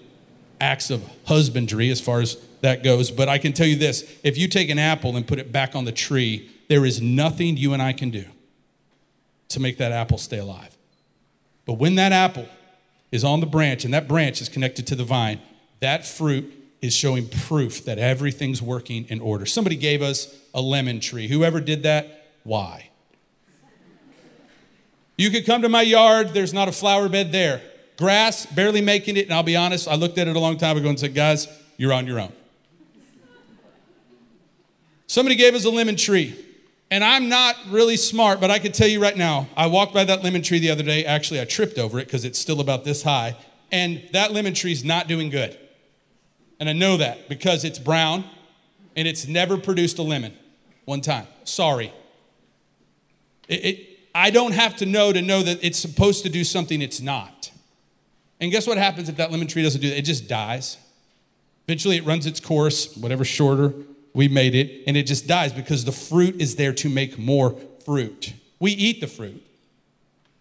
acts 0.60 0.90
of 0.90 1.02
husbandry 1.26 1.90
as 1.90 2.00
far 2.00 2.20
as 2.20 2.38
that 2.64 2.82
goes, 2.82 3.10
but 3.10 3.28
I 3.28 3.36
can 3.36 3.52
tell 3.52 3.66
you 3.66 3.76
this 3.76 4.10
if 4.22 4.38
you 4.38 4.48
take 4.48 4.70
an 4.70 4.78
apple 4.78 5.16
and 5.16 5.26
put 5.26 5.38
it 5.38 5.52
back 5.52 5.76
on 5.76 5.84
the 5.84 5.92
tree, 5.92 6.50
there 6.68 6.86
is 6.86 7.00
nothing 7.00 7.58
you 7.58 7.74
and 7.74 7.82
I 7.82 7.92
can 7.92 8.08
do 8.08 8.24
to 9.48 9.60
make 9.60 9.76
that 9.76 9.92
apple 9.92 10.16
stay 10.16 10.38
alive. 10.38 10.74
But 11.66 11.74
when 11.74 11.94
that 11.96 12.12
apple 12.12 12.48
is 13.12 13.22
on 13.22 13.40
the 13.40 13.46
branch 13.46 13.84
and 13.84 13.92
that 13.92 14.08
branch 14.08 14.40
is 14.40 14.48
connected 14.48 14.86
to 14.88 14.94
the 14.94 15.04
vine, 15.04 15.40
that 15.80 16.06
fruit 16.06 16.52
is 16.80 16.94
showing 16.94 17.28
proof 17.28 17.84
that 17.84 17.98
everything's 17.98 18.62
working 18.62 19.04
in 19.08 19.20
order. 19.20 19.44
Somebody 19.44 19.76
gave 19.76 20.00
us 20.00 20.34
a 20.54 20.62
lemon 20.62 21.00
tree. 21.00 21.28
Whoever 21.28 21.60
did 21.60 21.82
that, 21.82 22.30
why? 22.44 22.90
You 25.16 25.30
could 25.30 25.44
come 25.44 25.60
to 25.62 25.68
my 25.68 25.82
yard, 25.82 26.30
there's 26.30 26.54
not 26.54 26.68
a 26.68 26.72
flower 26.72 27.10
bed 27.10 27.30
there. 27.30 27.60
Grass, 27.98 28.46
barely 28.46 28.80
making 28.80 29.18
it, 29.18 29.26
and 29.26 29.34
I'll 29.34 29.42
be 29.42 29.54
honest, 29.54 29.86
I 29.86 29.96
looked 29.96 30.16
at 30.16 30.28
it 30.28 30.34
a 30.34 30.40
long 30.40 30.56
time 30.56 30.78
ago 30.78 30.88
and 30.88 30.98
said, 30.98 31.14
guys, 31.14 31.46
you're 31.76 31.92
on 31.92 32.06
your 32.06 32.20
own. 32.20 32.32
Somebody 35.06 35.36
gave 35.36 35.54
us 35.54 35.64
a 35.64 35.70
lemon 35.70 35.96
tree. 35.96 36.40
And 36.90 37.02
I'm 37.02 37.28
not 37.28 37.56
really 37.68 37.96
smart, 37.96 38.40
but 38.40 38.50
I 38.50 38.58
can 38.58 38.72
tell 38.72 38.86
you 38.86 39.00
right 39.00 39.16
now, 39.16 39.48
I 39.56 39.66
walked 39.66 39.94
by 39.94 40.04
that 40.04 40.22
lemon 40.22 40.42
tree 40.42 40.58
the 40.58 40.70
other 40.70 40.82
day. 40.82 41.04
Actually, 41.04 41.40
I 41.40 41.44
tripped 41.44 41.78
over 41.78 41.98
it 41.98 42.04
because 42.04 42.24
it's 42.24 42.38
still 42.38 42.60
about 42.60 42.84
this 42.84 43.02
high. 43.02 43.36
And 43.72 44.02
that 44.12 44.32
lemon 44.32 44.54
tree 44.54 44.72
is 44.72 44.84
not 44.84 45.08
doing 45.08 45.30
good. 45.30 45.58
And 46.60 46.68
I 46.68 46.72
know 46.72 46.96
that 46.98 47.28
because 47.28 47.64
it's 47.64 47.78
brown 47.78 48.24
and 48.94 49.08
it's 49.08 49.26
never 49.26 49.56
produced 49.56 49.98
a 49.98 50.02
lemon 50.02 50.34
one 50.84 51.00
time. 51.00 51.26
Sorry. 51.42 51.92
It, 53.48 53.64
it, 53.64 53.98
I 54.14 54.30
don't 54.30 54.52
have 54.52 54.76
to 54.76 54.86
know 54.86 55.12
to 55.12 55.20
know 55.20 55.42
that 55.42 55.64
it's 55.64 55.78
supposed 55.78 56.22
to 56.22 56.28
do 56.28 56.44
something 56.44 56.80
it's 56.80 57.00
not. 57.00 57.50
And 58.40 58.52
guess 58.52 58.66
what 58.66 58.78
happens 58.78 59.08
if 59.08 59.16
that 59.16 59.32
lemon 59.32 59.48
tree 59.48 59.62
doesn't 59.62 59.80
do 59.80 59.88
that? 59.90 59.98
It 59.98 60.02
just 60.02 60.28
dies. 60.28 60.76
Eventually, 61.66 61.96
it 61.96 62.04
runs 62.04 62.26
its 62.26 62.40
course, 62.40 62.96
whatever 62.96 63.24
shorter, 63.24 63.74
we 64.14 64.28
made 64.28 64.54
it, 64.54 64.84
and 64.86 64.96
it 64.96 65.02
just 65.02 65.26
dies 65.26 65.52
because 65.52 65.84
the 65.84 65.92
fruit 65.92 66.40
is 66.40 66.56
there 66.56 66.72
to 66.72 66.88
make 66.88 67.18
more 67.18 67.56
fruit. 67.84 68.32
We 68.60 68.72
eat 68.72 69.00
the 69.00 69.08
fruit, 69.08 69.42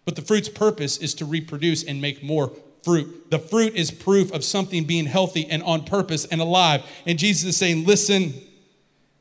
but 0.04 0.16
the 0.16 0.22
fruit's 0.22 0.48
purpose 0.48 0.96
is 0.96 1.12
to 1.14 1.24
reproduce 1.24 1.82
and 1.82 2.00
make 2.00 2.22
more 2.22 2.52
fruit. 2.84 3.30
The 3.30 3.38
fruit 3.38 3.74
is 3.74 3.90
proof 3.90 4.32
of 4.32 4.44
something 4.44 4.84
being 4.84 5.06
healthy 5.06 5.46
and 5.50 5.62
on 5.64 5.84
purpose 5.84 6.24
and 6.24 6.40
alive. 6.40 6.84
And 7.04 7.18
Jesus 7.18 7.44
is 7.44 7.56
saying, 7.56 7.84
Listen, 7.84 8.34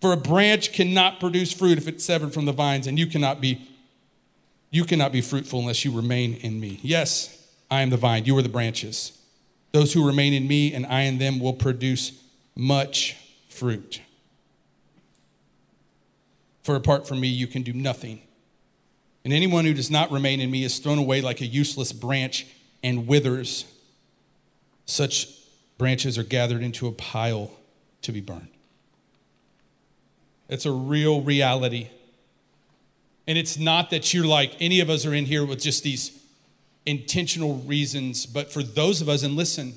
for 0.02 0.14
a 0.14 0.18
branch 0.18 0.72
cannot 0.72 1.20
produce 1.20 1.52
fruit 1.52 1.78
if 1.78 1.88
it's 1.88 2.06
severed 2.06 2.34
from 2.34 2.46
the 2.46 2.52
vines, 2.52 2.86
and 2.88 3.00
you 3.00 3.08
cannot 3.08 3.42
be 3.42 3.68
you 4.70 4.86
cannot 4.86 5.12
be 5.12 5.22
fruitful 5.22 5.60
unless 5.60 5.86
you 5.86 5.92
remain 5.92 6.34
in 6.36 6.60
me. 6.60 6.80
Yes, 6.82 7.48
I 7.70 7.82
am 7.82 7.92
the 7.92 7.98
vine, 7.98 8.26
you 8.26 8.36
are 8.38 8.42
the 8.42 8.50
branches. 8.50 9.16
Those 9.72 9.94
who 9.94 10.06
remain 10.06 10.34
in 10.34 10.48
me 10.48 10.74
and 10.74 10.86
I 10.88 11.02
in 11.02 11.20
them 11.20 11.40
will 11.40 11.54
produce 11.54 12.12
much 12.56 13.16
fruit. 13.50 14.02
For 16.64 16.76
apart 16.76 17.08
from 17.08 17.20
me, 17.20 17.28
you 17.28 17.48
can 17.48 17.62
do 17.62 17.74
nothing. 17.74 18.22
And 19.24 19.34
anyone 19.34 19.66
who 19.66 19.74
does 19.74 19.92
not 19.92 20.12
remain 20.12 20.40
in 20.40 20.50
me 20.52 20.64
is 20.64 20.80
thrown 20.80 20.98
away 20.98 21.22
like 21.22 21.42
a 21.42 21.46
useless 21.46 21.92
branch 21.92 22.48
and 22.84 23.08
withers. 23.08 23.66
Such 24.86 25.28
branches 25.78 26.18
are 26.18 26.24
gathered 26.24 26.62
into 26.62 26.88
a 26.88 26.92
pile 26.92 27.52
to 28.02 28.12
be 28.12 28.22
burned. 28.22 28.48
It's 30.50 30.66
a 30.66 30.72
real 30.72 31.22
reality 31.22 31.90
and 33.28 33.38
it's 33.38 33.58
not 33.58 33.90
that 33.92 34.14
you're 34.14 34.26
like 34.26 34.56
any 34.60 34.80
of 34.80 34.90
us 34.90 35.06
are 35.06 35.14
in 35.14 35.26
here 35.26 35.46
with 35.46 35.62
just 35.62 35.84
these 35.84 36.20
intentional 36.86 37.56
reasons, 37.60 38.26
but 38.26 38.52
for 38.52 38.62
those 38.62 39.02
of 39.02 39.08
us, 39.08 39.24
and 39.24 39.36
listen, 39.36 39.76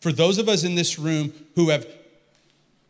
for 0.00 0.12
those 0.12 0.38
of 0.38 0.48
us 0.48 0.62
in 0.62 0.76
this 0.76 0.98
room 0.98 1.32
who 1.56 1.70
have 1.70 1.86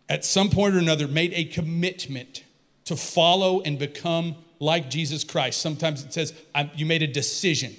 at 0.08 0.24
some 0.24 0.50
point 0.50 0.74
or 0.74 0.78
another 0.78 1.08
made 1.08 1.32
a 1.32 1.44
commitment 1.44 2.42
to 2.84 2.96
follow 2.96 3.60
and 3.62 3.78
become 3.78 4.36
like 4.60 4.90
Jesus 4.90 5.24
Christ. 5.24 5.60
Sometimes 5.60 6.04
it 6.04 6.12
says 6.12 6.32
you 6.74 6.86
made 6.86 7.02
a 7.02 7.06
decision 7.06 7.74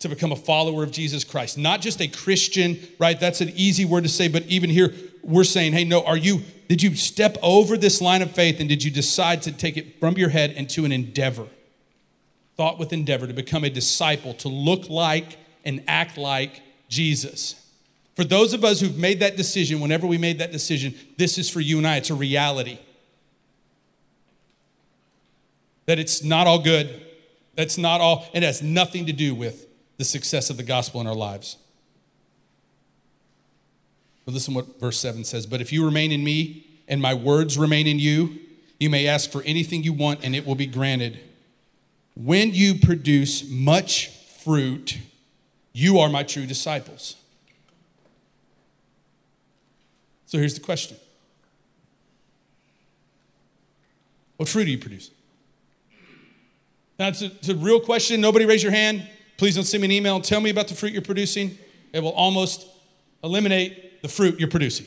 to 0.00 0.08
become 0.08 0.32
a 0.32 0.36
follower 0.36 0.82
of 0.82 0.90
Jesus 0.90 1.24
Christ, 1.24 1.56
not 1.56 1.80
just 1.80 2.00
a 2.00 2.08
Christian, 2.08 2.78
right? 2.98 3.18
That's 3.18 3.40
an 3.40 3.52
easy 3.54 3.84
word 3.84 4.02
to 4.04 4.10
say, 4.10 4.28
but 4.28 4.42
even 4.44 4.68
here 4.70 4.92
we're 5.22 5.44
saying, 5.44 5.72
hey, 5.72 5.84
no, 5.84 6.04
are 6.04 6.16
you, 6.16 6.42
did 6.68 6.82
you 6.82 6.94
step 6.94 7.38
over 7.42 7.76
this 7.76 8.00
line 8.00 8.20
of 8.20 8.30
faith 8.30 8.60
and 8.60 8.68
did 8.68 8.84
you 8.84 8.90
decide 8.90 9.40
to 9.42 9.52
take 9.52 9.76
it 9.76 10.00
from 10.00 10.18
your 10.18 10.28
head 10.28 10.50
into 10.52 10.84
an 10.84 10.92
endeavor? 10.92 11.46
Thought 12.56 12.78
with 12.78 12.92
endeavor 12.92 13.26
to 13.26 13.32
become 13.32 13.64
a 13.64 13.70
disciple, 13.70 14.34
to 14.34 14.48
look 14.48 14.90
like 14.90 15.38
and 15.64 15.82
act 15.88 16.18
like 16.18 16.60
Jesus. 16.88 17.60
For 18.14 18.24
those 18.24 18.52
of 18.52 18.62
us 18.62 18.80
who've 18.80 18.98
made 18.98 19.20
that 19.20 19.36
decision, 19.36 19.80
whenever 19.80 20.06
we 20.06 20.18
made 20.18 20.38
that 20.38 20.52
decision, 20.52 20.94
this 21.16 21.38
is 21.38 21.48
for 21.50 21.60
you 21.60 21.78
and 21.78 21.86
I. 21.86 21.96
It's 21.96 22.10
a 22.10 22.14
reality. 22.14 22.78
That 25.86 25.98
it's 25.98 26.22
not 26.22 26.46
all 26.46 26.58
good. 26.58 27.02
That's 27.54 27.78
not 27.78 28.00
all, 28.00 28.26
it 28.32 28.42
has 28.42 28.62
nothing 28.62 29.06
to 29.06 29.12
do 29.12 29.34
with 29.34 29.66
the 29.96 30.04
success 30.04 30.50
of 30.50 30.56
the 30.56 30.62
gospel 30.62 31.00
in 31.00 31.06
our 31.06 31.14
lives. 31.14 31.56
But 34.24 34.34
listen 34.34 34.54
what 34.54 34.80
verse 34.80 34.98
7 34.98 35.24
says. 35.24 35.46
But 35.46 35.60
if 35.60 35.72
you 35.72 35.84
remain 35.84 36.10
in 36.10 36.24
me 36.24 36.66
and 36.88 37.00
my 37.00 37.14
words 37.14 37.58
remain 37.58 37.86
in 37.86 37.98
you, 37.98 38.38
you 38.80 38.90
may 38.90 39.06
ask 39.06 39.30
for 39.30 39.42
anything 39.42 39.82
you 39.82 39.92
want 39.92 40.24
and 40.24 40.34
it 40.34 40.46
will 40.46 40.54
be 40.54 40.66
granted. 40.66 41.20
When 42.16 42.52
you 42.52 42.78
produce 42.78 43.48
much 43.48 44.08
fruit, 44.42 44.98
you 45.72 45.98
are 45.98 46.08
my 46.08 46.22
true 46.22 46.46
disciples. 46.46 47.16
So 50.26 50.38
here's 50.38 50.54
the 50.54 50.60
question 50.60 50.96
What 54.36 54.48
fruit 54.48 54.64
do 54.64 54.70
you 54.70 54.78
produce? 54.78 55.10
That's 56.96 57.22
a, 57.22 57.26
it's 57.26 57.48
a 57.48 57.56
real 57.56 57.80
question. 57.80 58.20
Nobody 58.20 58.46
raise 58.46 58.62
your 58.62 58.72
hand. 58.72 59.08
Please 59.36 59.54
don't 59.56 59.64
send 59.64 59.80
me 59.80 59.86
an 59.86 59.92
email 59.92 60.16
and 60.16 60.24
tell 60.24 60.40
me 60.40 60.50
about 60.50 60.68
the 60.68 60.74
fruit 60.74 60.92
you're 60.92 61.02
producing. 61.02 61.58
It 61.92 62.00
will 62.00 62.12
almost 62.12 62.66
eliminate 63.22 64.02
the 64.02 64.08
fruit 64.08 64.38
you're 64.38 64.48
producing. 64.48 64.86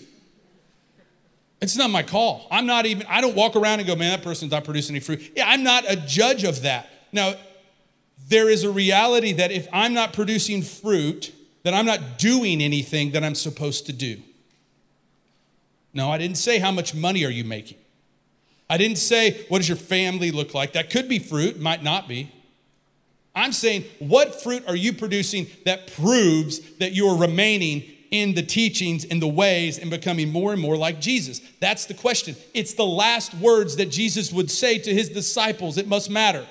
It's 1.61 1.75
not 1.75 1.89
my 1.89 2.03
call. 2.03 2.47
I'm 2.51 2.65
not 2.65 2.85
even, 2.85 3.05
I 3.09 3.19
don't 3.19 3.35
walk 3.35 3.55
around 3.55 3.79
and 3.79 3.87
go, 3.87 3.95
man, 3.95 4.11
that 4.11 4.23
person's 4.23 4.51
not 4.51 4.63
producing 4.63 4.95
any 4.95 5.03
fruit. 5.03 5.31
Yeah, 5.35 5.49
I'm 5.49 5.63
not 5.63 5.89
a 5.89 5.95
judge 5.95 6.43
of 6.43 6.61
that. 6.61 6.87
Now, 7.11 7.33
there 8.27 8.49
is 8.49 8.63
a 8.63 8.69
reality 8.69 9.33
that 9.33 9.51
if 9.51 9.67
I'm 9.73 9.93
not 9.93 10.13
producing 10.13 10.61
fruit, 10.61 11.33
that 11.63 11.73
I'm 11.73 11.85
not 11.85 12.19
doing 12.19 12.61
anything 12.61 13.11
that 13.11 13.23
I'm 13.23 13.35
supposed 13.35 13.87
to 13.87 13.93
do. 13.93 14.21
No, 15.93 16.11
I 16.11 16.17
didn't 16.17 16.37
say 16.37 16.59
how 16.59 16.71
much 16.71 16.93
money 16.93 17.25
are 17.25 17.29
you 17.29 17.43
making. 17.43 17.77
I 18.69 18.77
didn't 18.77 18.97
say 18.97 19.45
what 19.47 19.59
does 19.59 19.69
your 19.69 19.77
family 19.77 20.31
look 20.31 20.53
like. 20.53 20.73
That 20.73 20.89
could 20.89 21.07
be 21.07 21.19
fruit, 21.19 21.59
might 21.59 21.83
not 21.83 22.07
be. 22.07 22.31
I'm 23.33 23.51
saying, 23.51 23.85
what 23.99 24.41
fruit 24.41 24.63
are 24.67 24.75
you 24.75 24.93
producing 24.93 25.47
that 25.63 25.93
proves 25.93 26.59
that 26.77 26.93
you're 26.93 27.15
remaining 27.15 27.83
in 28.09 28.33
the 28.33 28.41
teachings, 28.41 29.03
in 29.03 29.19
the 29.19 29.27
ways, 29.27 29.77
and 29.77 29.91
becoming 29.91 30.29
more 30.29 30.53
and 30.53 30.61
more 30.61 30.75
like 30.75 30.99
Jesus? 30.99 31.39
That's 31.59 31.85
the 31.85 31.93
question. 31.93 32.35
It's 32.55 32.73
the 32.73 32.85
last 32.85 33.35
words 33.35 33.75
that 33.75 33.91
Jesus 33.91 34.33
would 34.33 34.49
say 34.49 34.79
to 34.79 34.93
his 34.93 35.09
disciples. 35.09 35.77
It 35.77 35.87
must 35.87 36.09
matter. 36.09 36.47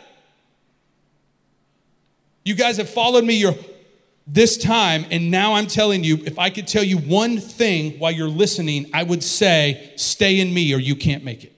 You 2.45 2.55
guys 2.55 2.77
have 2.77 2.89
followed 2.89 3.25
me 3.25 3.35
your 3.35 3.55
this 4.29 4.57
time, 4.57 5.07
and 5.11 5.31
now 5.31 5.55
I'm 5.55 5.67
telling 5.67 6.03
you, 6.03 6.17
if 6.25 6.39
I 6.39 6.51
could 6.51 6.67
tell 6.67 6.83
you 6.83 6.99
one 6.99 7.39
thing 7.39 7.99
while 7.99 8.11
you're 8.11 8.29
listening, 8.29 8.91
I 8.93 9.05
would 9.05 9.23
say, 9.23 9.93
stay 9.97 10.41
in 10.41 10.53
me 10.53 10.75
or 10.75 10.79
you 10.79 10.97
can't 10.97 11.23
make 11.23 11.45
it. 11.45 11.56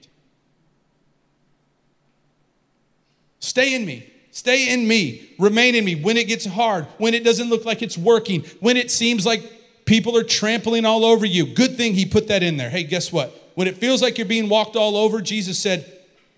Stay 3.49 3.73
in 3.73 3.83
me. 3.83 4.05
Stay 4.29 4.71
in 4.71 4.87
me, 4.87 5.27
remain 5.39 5.73
in 5.73 5.83
me 5.83 5.95
when 5.95 6.15
it 6.15 6.27
gets 6.27 6.45
hard, 6.45 6.85
when 6.99 7.15
it 7.15 7.23
doesn't 7.23 7.49
look 7.49 7.65
like 7.65 7.81
it's 7.81 7.97
working, 7.97 8.43
when 8.59 8.77
it 8.77 8.91
seems 8.91 9.25
like 9.25 9.41
people 9.85 10.15
are 10.15 10.23
trampling 10.23 10.85
all 10.85 11.03
over 11.03 11.25
you. 11.25 11.47
Good 11.47 11.75
thing 11.75 11.95
he 11.95 12.05
put 12.05 12.27
that 12.27 12.43
in 12.43 12.57
there. 12.57 12.69
Hey, 12.69 12.83
guess 12.83 13.11
what? 13.11 13.33
When 13.55 13.67
it 13.67 13.77
feels 13.77 14.03
like 14.03 14.19
you're 14.19 14.27
being 14.27 14.47
walked 14.47 14.75
all 14.75 14.95
over, 14.95 15.19
Jesus 15.19 15.57
said, 15.57 15.91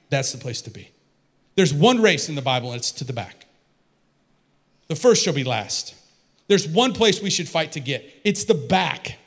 that's 0.10 0.32
the 0.32 0.38
place 0.38 0.62
to 0.62 0.70
be. 0.70 0.90
There's 1.56 1.74
one 1.74 2.02
race 2.02 2.30
in 2.30 2.36
the 2.36 2.42
Bible, 2.42 2.72
and 2.72 2.78
it's 2.78 2.94
to 2.94 3.04
the 3.04 3.12
back. 3.12 3.46
The 4.88 4.96
first 4.96 5.22
shall 5.22 5.34
be 5.34 5.44
last. 5.44 5.94
There's 6.48 6.66
one 6.66 6.94
place 6.94 7.22
we 7.22 7.30
should 7.30 7.50
fight 7.50 7.74
to 7.74 7.82
get 7.82 8.06
it's 8.24 8.46
the 8.46 8.54
back. 8.54 9.18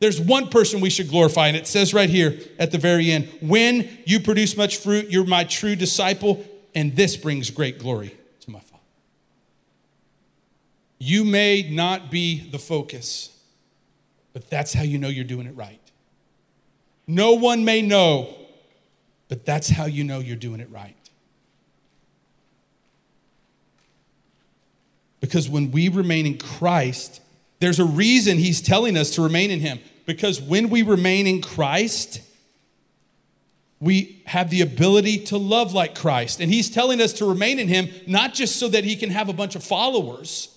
There's 0.00 0.18
one 0.18 0.48
person 0.48 0.80
we 0.80 0.88
should 0.88 1.10
glorify, 1.10 1.48
and 1.48 1.56
it 1.56 1.66
says 1.66 1.92
right 1.92 2.08
here 2.08 2.38
at 2.58 2.72
the 2.72 2.78
very 2.78 3.12
end 3.12 3.28
when 3.42 3.88
you 4.06 4.18
produce 4.18 4.56
much 4.56 4.78
fruit, 4.78 5.10
you're 5.10 5.26
my 5.26 5.44
true 5.44 5.76
disciple, 5.76 6.44
and 6.74 6.96
this 6.96 7.16
brings 7.16 7.50
great 7.50 7.78
glory 7.78 8.16
to 8.40 8.50
my 8.50 8.60
Father. 8.60 8.82
You 10.98 11.24
may 11.24 11.68
not 11.70 12.10
be 12.10 12.40
the 12.40 12.58
focus, 12.58 13.38
but 14.32 14.48
that's 14.48 14.72
how 14.72 14.82
you 14.82 14.96
know 14.96 15.08
you're 15.08 15.24
doing 15.24 15.46
it 15.46 15.54
right. 15.54 15.78
no 17.06 17.32
one 17.32 17.64
may 17.64 17.82
know, 17.82 18.34
but 19.28 19.44
that's 19.44 19.68
how 19.68 19.84
you 19.84 20.02
know 20.02 20.20
you're 20.20 20.36
doing 20.36 20.60
it 20.60 20.70
right. 20.70 20.96
Because 25.20 25.48
when 25.48 25.70
we 25.70 25.88
remain 25.88 26.24
in 26.24 26.38
Christ, 26.38 27.20
there's 27.58 27.78
a 27.78 27.84
reason 27.84 28.38
he's 28.38 28.62
telling 28.62 28.96
us 28.96 29.14
to 29.16 29.22
remain 29.22 29.50
in 29.50 29.60
him. 29.60 29.78
Because 30.14 30.40
when 30.40 30.70
we 30.70 30.82
remain 30.82 31.28
in 31.28 31.40
Christ, 31.40 32.20
we 33.78 34.20
have 34.26 34.50
the 34.50 34.60
ability 34.60 35.18
to 35.26 35.36
love 35.36 35.72
like 35.72 35.94
Christ. 35.94 36.40
And 36.40 36.52
he's 36.52 36.68
telling 36.68 37.00
us 37.00 37.12
to 37.14 37.24
remain 37.24 37.60
in 37.60 37.68
him, 37.68 37.88
not 38.08 38.34
just 38.34 38.56
so 38.56 38.66
that 38.68 38.82
he 38.82 38.96
can 38.96 39.10
have 39.10 39.28
a 39.28 39.32
bunch 39.32 39.54
of 39.54 39.62
followers, 39.62 40.48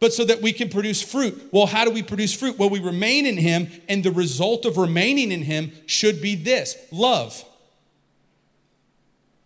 but 0.00 0.14
so 0.14 0.24
that 0.24 0.40
we 0.40 0.54
can 0.54 0.70
produce 0.70 1.02
fruit. 1.02 1.50
Well, 1.52 1.66
how 1.66 1.84
do 1.84 1.90
we 1.90 2.02
produce 2.02 2.32
fruit? 2.32 2.58
Well, 2.58 2.70
we 2.70 2.80
remain 2.80 3.26
in 3.26 3.36
him, 3.36 3.68
and 3.90 4.02
the 4.02 4.10
result 4.10 4.64
of 4.64 4.78
remaining 4.78 5.32
in 5.32 5.42
him 5.42 5.72
should 5.84 6.22
be 6.22 6.34
this 6.34 6.74
love. 6.90 7.44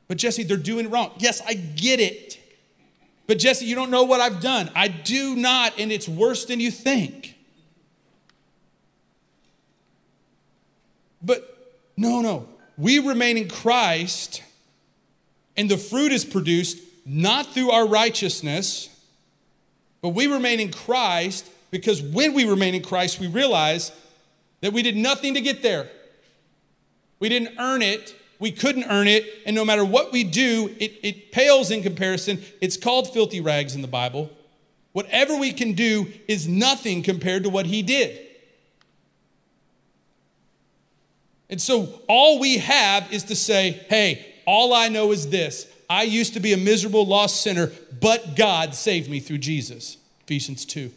But 0.06 0.18
Jesse, 0.18 0.44
they're 0.44 0.56
doing 0.56 0.86
it 0.86 0.92
wrong. 0.92 1.10
Yes, 1.18 1.42
I 1.44 1.54
get 1.54 1.98
it. 1.98 2.38
But 3.26 3.40
Jesse, 3.40 3.64
you 3.64 3.74
don't 3.74 3.90
know 3.90 4.04
what 4.04 4.20
I've 4.20 4.40
done. 4.40 4.70
I 4.76 4.86
do 4.86 5.34
not, 5.34 5.80
and 5.80 5.90
it's 5.90 6.08
worse 6.08 6.44
than 6.44 6.60
you 6.60 6.70
think. 6.70 7.36
But 11.26 11.74
no, 11.96 12.20
no. 12.22 12.48
We 12.78 13.00
remain 13.00 13.36
in 13.36 13.48
Christ, 13.48 14.42
and 15.56 15.68
the 15.68 15.76
fruit 15.76 16.12
is 16.12 16.24
produced 16.24 16.78
not 17.04 17.52
through 17.52 17.70
our 17.70 17.86
righteousness, 17.86 18.88
but 20.00 20.10
we 20.10 20.26
remain 20.26 20.60
in 20.60 20.72
Christ 20.72 21.50
because 21.70 22.00
when 22.00 22.32
we 22.32 22.44
remain 22.44 22.74
in 22.74 22.82
Christ, 22.82 23.18
we 23.18 23.26
realize 23.26 23.92
that 24.60 24.72
we 24.72 24.82
did 24.82 24.96
nothing 24.96 25.34
to 25.34 25.40
get 25.40 25.62
there. 25.62 25.88
We 27.18 27.28
didn't 27.28 27.58
earn 27.58 27.82
it, 27.82 28.14
we 28.38 28.52
couldn't 28.52 28.84
earn 28.84 29.08
it, 29.08 29.24
and 29.46 29.56
no 29.56 29.64
matter 29.64 29.84
what 29.84 30.12
we 30.12 30.22
do, 30.22 30.74
it, 30.78 30.98
it 31.02 31.32
pales 31.32 31.70
in 31.70 31.82
comparison. 31.82 32.42
It's 32.60 32.76
called 32.76 33.12
filthy 33.12 33.40
rags 33.40 33.74
in 33.74 33.82
the 33.82 33.88
Bible. 33.88 34.30
Whatever 34.92 35.36
we 35.36 35.52
can 35.52 35.72
do 35.72 36.12
is 36.28 36.46
nothing 36.46 37.02
compared 37.02 37.42
to 37.44 37.48
what 37.48 37.66
he 37.66 37.82
did. 37.82 38.25
And 41.48 41.61
so 41.61 42.02
all 42.09 42.40
we 42.40 42.59
have 42.59 43.12
is 43.12 43.24
to 43.24 43.37
say, 43.37 43.85
hey, 43.88 44.35
all 44.46 44.72
I 44.72 44.88
know 44.88 45.12
is 45.12 45.28
this 45.28 45.66
I 45.88 46.02
used 46.02 46.35
to 46.35 46.40
be 46.40 46.52
a 46.52 46.56
miserable, 46.56 47.06
lost 47.06 47.42
sinner, 47.42 47.70
but 48.00 48.37
God 48.37 48.74
saved 48.74 49.09
me 49.11 49.20
through 49.20 49.38
Jesus. 49.38 49.98
Ephesians 50.24 50.64
2. 50.64 50.90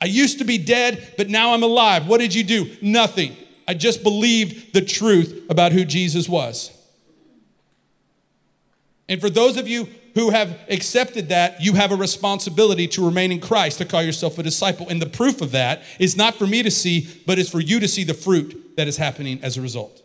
I 0.00 0.06
used 0.06 0.38
to 0.38 0.44
be 0.44 0.58
dead, 0.58 1.14
but 1.16 1.28
now 1.28 1.54
I'm 1.54 1.62
alive. 1.62 2.06
What 2.06 2.20
did 2.20 2.34
you 2.34 2.44
do? 2.44 2.76
Nothing. 2.80 3.36
I 3.66 3.74
just 3.74 4.02
believed 4.02 4.72
the 4.74 4.80
truth 4.80 5.46
about 5.50 5.72
who 5.72 5.84
Jesus 5.84 6.28
was. 6.28 6.70
And 9.08 9.20
for 9.20 9.30
those 9.30 9.56
of 9.56 9.66
you 9.66 9.88
who 10.18 10.30
have 10.30 10.58
accepted 10.68 11.28
that, 11.28 11.62
you 11.62 11.74
have 11.74 11.92
a 11.92 11.96
responsibility 11.96 12.88
to 12.88 13.06
remain 13.06 13.30
in 13.30 13.38
Christ, 13.38 13.78
to 13.78 13.84
call 13.84 14.02
yourself 14.02 14.36
a 14.36 14.42
disciple. 14.42 14.88
And 14.88 15.00
the 15.00 15.08
proof 15.08 15.40
of 15.40 15.52
that 15.52 15.82
is 16.00 16.16
not 16.16 16.34
for 16.34 16.44
me 16.44 16.64
to 16.64 16.72
see, 16.72 17.08
but 17.24 17.38
is 17.38 17.48
for 17.48 17.60
you 17.60 17.78
to 17.78 17.86
see 17.86 18.02
the 18.02 18.14
fruit 18.14 18.74
that 18.76 18.88
is 18.88 18.96
happening 18.96 19.38
as 19.44 19.56
a 19.56 19.62
result. 19.62 20.02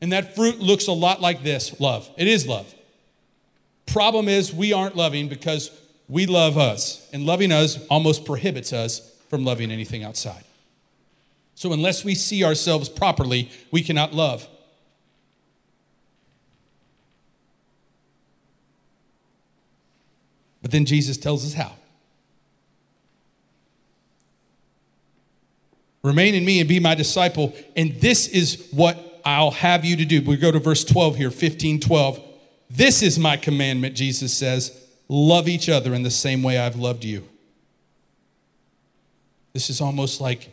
And 0.00 0.12
that 0.12 0.36
fruit 0.36 0.60
looks 0.60 0.86
a 0.86 0.92
lot 0.92 1.20
like 1.20 1.42
this 1.42 1.80
love. 1.80 2.08
It 2.16 2.28
is 2.28 2.46
love. 2.46 2.72
Problem 3.86 4.28
is, 4.28 4.54
we 4.54 4.72
aren't 4.72 4.94
loving 4.94 5.28
because 5.28 5.72
we 6.08 6.26
love 6.26 6.56
us. 6.56 7.08
And 7.12 7.26
loving 7.26 7.50
us 7.50 7.84
almost 7.88 8.24
prohibits 8.24 8.72
us 8.72 9.12
from 9.28 9.44
loving 9.44 9.72
anything 9.72 10.04
outside. 10.04 10.44
So, 11.56 11.72
unless 11.72 12.04
we 12.04 12.14
see 12.14 12.44
ourselves 12.44 12.88
properly, 12.88 13.50
we 13.72 13.82
cannot 13.82 14.14
love. 14.14 14.46
But 20.66 20.72
then 20.72 20.84
Jesus 20.84 21.16
tells 21.16 21.46
us 21.46 21.52
how. 21.52 21.76
Remain 26.02 26.34
in 26.34 26.44
me 26.44 26.58
and 26.58 26.68
be 26.68 26.80
my 26.80 26.96
disciple, 26.96 27.54
and 27.76 27.92
this 28.00 28.26
is 28.26 28.66
what 28.72 29.20
I'll 29.24 29.52
have 29.52 29.84
you 29.84 29.96
to 29.98 30.04
do. 30.04 30.22
We 30.22 30.36
go 30.36 30.50
to 30.50 30.58
verse 30.58 30.82
12 30.82 31.14
here, 31.14 31.30
15, 31.30 31.78
12. 31.78 32.20
This 32.68 33.00
is 33.00 33.16
my 33.16 33.36
commandment, 33.36 33.94
Jesus 33.94 34.34
says 34.34 34.84
love 35.08 35.46
each 35.46 35.68
other 35.68 35.94
in 35.94 36.02
the 36.02 36.10
same 36.10 36.42
way 36.42 36.58
I've 36.58 36.74
loved 36.74 37.04
you. 37.04 37.28
This 39.52 39.70
is 39.70 39.80
almost 39.80 40.20
like 40.20 40.50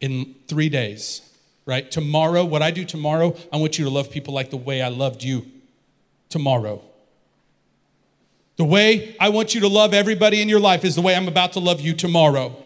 in 0.00 0.36
three 0.46 0.68
days, 0.68 1.28
right? 1.66 1.90
Tomorrow, 1.90 2.44
what 2.44 2.62
I 2.62 2.70
do 2.70 2.84
tomorrow, 2.84 3.36
I 3.52 3.56
want 3.56 3.80
you 3.80 3.84
to 3.84 3.90
love 3.90 4.12
people 4.12 4.32
like 4.32 4.50
the 4.50 4.56
way 4.56 4.80
I 4.80 4.90
loved 4.90 5.24
you 5.24 5.44
tomorrow. 6.28 6.84
The 8.56 8.64
way 8.64 9.16
I 9.18 9.30
want 9.30 9.54
you 9.54 9.60
to 9.62 9.68
love 9.68 9.92
everybody 9.92 10.40
in 10.40 10.48
your 10.48 10.60
life 10.60 10.84
is 10.84 10.94
the 10.94 11.02
way 11.02 11.14
I'm 11.14 11.28
about 11.28 11.52
to 11.54 11.60
love 11.60 11.80
you 11.80 11.92
tomorrow. 11.94 12.56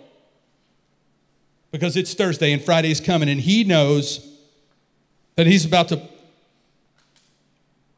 Because 1.71 1.97
it's 1.97 2.15
Thursday 2.15 2.53
and 2.53 2.63
Friday's 2.63 3.01
coming, 3.01 3.29
and 3.29 3.41
he 3.41 3.65
knows 3.65 4.27
that 5.37 5.47
he's 5.47 5.65
about 5.65 5.89
to 5.89 6.03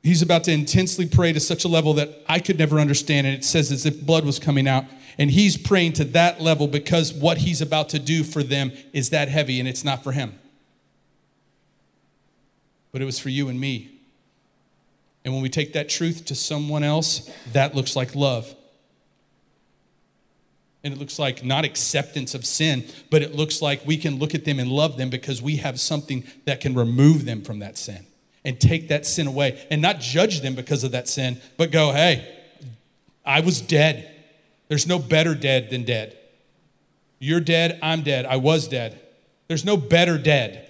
he's 0.03 0.23
about 0.23 0.45
to 0.45 0.53
intensely 0.53 1.07
pray 1.07 1.33
to 1.33 1.41
such 1.41 1.65
a 1.65 1.69
level 1.69 1.95
that 1.95 2.11
I 2.29 2.39
could 2.39 2.59
never 2.59 2.79
understand. 2.79 3.27
And 3.27 3.37
it 3.37 3.45
says 3.45 3.71
as 3.71 3.85
if 3.87 4.01
blood 4.05 4.25
was 4.25 4.39
coming 4.39 4.67
out. 4.67 4.85
And 5.19 5.31
he's 5.31 5.57
praying 5.59 5.95
to 5.95 6.05
that 6.05 6.41
level 6.41 6.67
because 6.67 7.13
what 7.13 7.39
he's 7.39 7.61
about 7.61 7.91
to 7.91 7.99
do 7.99 8.25
for 8.25 8.43
them 8.43 8.73
is 8.93 9.11
that 9.11 9.29
heavy 9.29 9.61
and 9.61 9.69
it's 9.69 9.85
not 9.85 10.03
for 10.03 10.13
him. 10.13 10.39
But 12.93 13.03
it 13.03 13.05
was 13.05 13.19
for 13.19 13.29
you 13.29 13.49
and 13.49 13.61
me. 13.61 14.00
And 15.25 15.35
when 15.35 15.43
we 15.43 15.49
take 15.49 15.75
that 15.75 15.89
truth 15.89 16.25
to 16.27 16.35
someone 16.35 16.83
else, 16.83 17.31
that 17.53 17.75
looks 17.75 17.95
like 17.95 18.15
love. 18.15 18.55
And 20.83 20.95
it 20.95 20.99
looks 20.99 21.19
like 21.19 21.45
not 21.45 21.65
acceptance 21.65 22.35
of 22.35 22.47
sin, 22.47 22.87
but 23.11 23.23
it 23.23 23.35
looks 23.35 23.61
like 23.61 23.87
we 23.87 23.99
can 23.99 24.19
look 24.19 24.35
at 24.35 24.47
them 24.47 24.59
and 24.59 24.71
love 24.71 24.97
them 24.97 25.11
because 25.11 25.43
we 25.43 25.57
have 25.57 25.79
something 25.79 26.25
that 26.47 26.61
can 26.61 26.75
remove 26.75 27.27
them 27.27 27.43
from 27.43 27.59
that 27.59 27.77
sin 27.77 28.07
and 28.45 28.59
take 28.59 28.89
that 28.89 29.05
sin 29.05 29.27
away 29.27 29.67
and 29.71 29.83
not 29.83 30.01
judge 30.01 30.41
them 30.41 30.55
because 30.55 30.83
of 30.85 30.93
that 30.93 31.07
sin, 31.07 31.39
but 31.59 31.71
go, 31.71 31.93
hey, 31.93 32.27
I 33.27 33.41
was 33.41 33.61
dead. 33.61 34.11
There's 34.69 34.87
no 34.87 34.99
better 34.99 35.35
dead 35.35 35.69
than 35.69 35.85
dead. 35.85 36.17
You're 37.19 37.41
dead, 37.41 37.79
I'm 37.83 38.03
dead, 38.03 38.25
I 38.25 38.37
was 38.37 38.67
dead. 38.67 38.99
There's 39.49 39.65
no 39.65 39.77
better 39.77 40.17
dead. 40.17 40.67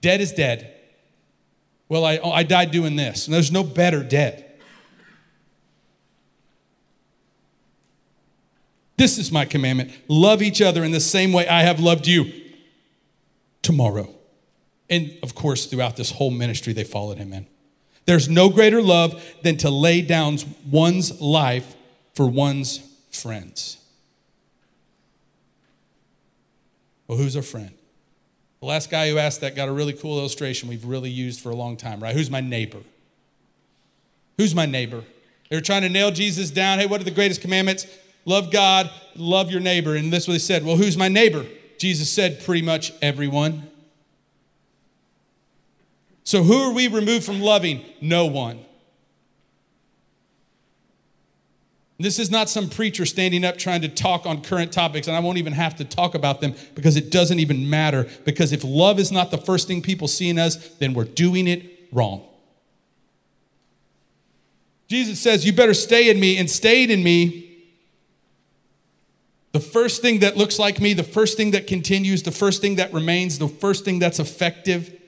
Dead 0.00 0.20
is 0.20 0.32
dead. 0.32 0.74
Well, 1.88 2.04
I, 2.04 2.18
I 2.18 2.42
died 2.42 2.70
doing 2.70 2.96
this. 2.96 3.26
And 3.26 3.34
there's 3.34 3.52
no 3.52 3.62
better 3.62 4.02
dead. 4.02 4.52
This 8.96 9.18
is 9.18 9.32
my 9.32 9.44
commandment 9.44 9.90
love 10.06 10.42
each 10.42 10.62
other 10.62 10.84
in 10.84 10.92
the 10.92 11.00
same 11.00 11.32
way 11.32 11.48
I 11.48 11.62
have 11.62 11.80
loved 11.80 12.06
you 12.06 12.32
tomorrow. 13.60 14.14
And 14.88 15.16
of 15.22 15.34
course, 15.34 15.66
throughout 15.66 15.96
this 15.96 16.12
whole 16.12 16.30
ministry, 16.30 16.72
they 16.72 16.84
followed 16.84 17.18
him 17.18 17.32
in. 17.32 17.46
There's 18.04 18.28
no 18.28 18.48
greater 18.48 18.82
love 18.82 19.22
than 19.42 19.56
to 19.58 19.70
lay 19.70 20.02
down 20.02 20.38
one's 20.70 21.20
life 21.20 21.74
for 22.14 22.26
one's 22.26 22.78
friends. 23.10 23.78
Well, 27.06 27.18
who's 27.18 27.36
a 27.36 27.42
friend? 27.42 27.72
The 28.62 28.68
last 28.68 28.90
guy 28.90 29.10
who 29.10 29.18
asked 29.18 29.40
that 29.40 29.56
got 29.56 29.68
a 29.68 29.72
really 29.72 29.92
cool 29.92 30.20
illustration 30.20 30.68
we've 30.68 30.84
really 30.84 31.10
used 31.10 31.40
for 31.40 31.50
a 31.50 31.54
long 31.56 31.76
time, 31.76 32.00
right? 32.00 32.14
Who's 32.14 32.30
my 32.30 32.40
neighbor? 32.40 32.78
Who's 34.36 34.54
my 34.54 34.66
neighbor? 34.66 35.02
They 35.50 35.56
were 35.56 35.62
trying 35.62 35.82
to 35.82 35.88
nail 35.88 36.12
Jesus 36.12 36.48
down. 36.52 36.78
Hey, 36.78 36.86
what 36.86 37.00
are 37.00 37.04
the 37.04 37.10
greatest 37.10 37.40
commandments? 37.40 37.88
Love 38.24 38.52
God, 38.52 38.88
love 39.16 39.50
your 39.50 39.60
neighbor. 39.60 39.96
And 39.96 40.12
this 40.12 40.22
is 40.22 40.28
what 40.28 40.34
they 40.34 40.38
said. 40.38 40.64
Well, 40.64 40.76
who's 40.76 40.96
my 40.96 41.08
neighbor? 41.08 41.44
Jesus 41.76 42.08
said 42.08 42.44
pretty 42.44 42.62
much 42.62 42.92
everyone. 43.02 43.68
So 46.22 46.44
who 46.44 46.62
are 46.62 46.72
we 46.72 46.86
removed 46.86 47.24
from 47.24 47.40
loving? 47.40 47.84
No 48.00 48.26
one. 48.26 48.64
This 52.02 52.18
is 52.18 52.30
not 52.30 52.50
some 52.50 52.68
preacher 52.68 53.06
standing 53.06 53.44
up 53.44 53.58
trying 53.58 53.82
to 53.82 53.88
talk 53.88 54.26
on 54.26 54.42
current 54.42 54.72
topics, 54.72 55.06
and 55.06 55.16
I 55.16 55.20
won't 55.20 55.38
even 55.38 55.52
have 55.52 55.76
to 55.76 55.84
talk 55.84 56.14
about 56.14 56.40
them 56.40 56.54
because 56.74 56.96
it 56.96 57.10
doesn't 57.10 57.38
even 57.38 57.68
matter. 57.68 58.08
Because 58.24 58.52
if 58.52 58.64
love 58.64 58.98
is 58.98 59.12
not 59.12 59.30
the 59.30 59.38
first 59.38 59.68
thing 59.68 59.82
people 59.82 60.08
see 60.08 60.28
in 60.28 60.38
us, 60.38 60.56
then 60.76 60.94
we're 60.94 61.04
doing 61.04 61.46
it 61.46 61.88
wrong. 61.92 62.24
Jesus 64.88 65.20
says, 65.20 65.46
You 65.46 65.52
better 65.52 65.74
stay 65.74 66.10
in 66.10 66.18
me 66.18 66.36
and 66.38 66.50
stayed 66.50 66.90
in 66.90 67.02
me. 67.02 67.48
The 69.52 69.60
first 69.60 70.02
thing 70.02 70.20
that 70.20 70.36
looks 70.36 70.58
like 70.58 70.80
me, 70.80 70.94
the 70.94 71.04
first 71.04 71.36
thing 71.36 71.50
that 71.52 71.66
continues, 71.66 72.22
the 72.22 72.30
first 72.30 72.60
thing 72.60 72.76
that 72.76 72.92
remains, 72.92 73.38
the 73.38 73.48
first 73.48 73.84
thing 73.84 73.98
that's 73.98 74.18
effective 74.18 74.98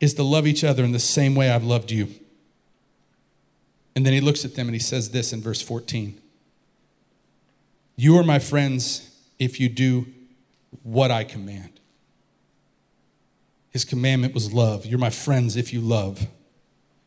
is 0.00 0.14
to 0.14 0.22
love 0.22 0.46
each 0.46 0.64
other 0.64 0.84
in 0.84 0.92
the 0.92 0.98
same 0.98 1.34
way 1.34 1.50
I've 1.50 1.64
loved 1.64 1.90
you. 1.90 2.08
And 3.98 4.06
then 4.06 4.12
he 4.12 4.20
looks 4.20 4.44
at 4.44 4.54
them 4.54 4.68
and 4.68 4.76
he 4.76 4.80
says 4.80 5.10
this 5.10 5.32
in 5.32 5.42
verse 5.42 5.60
14 5.60 6.20
You 7.96 8.16
are 8.16 8.22
my 8.22 8.38
friends 8.38 9.10
if 9.40 9.58
you 9.58 9.68
do 9.68 10.06
what 10.84 11.10
I 11.10 11.24
command. 11.24 11.80
His 13.70 13.84
commandment 13.84 14.34
was 14.34 14.52
love. 14.52 14.86
You're 14.86 15.00
my 15.00 15.10
friends 15.10 15.56
if 15.56 15.72
you 15.72 15.80
love. 15.80 16.28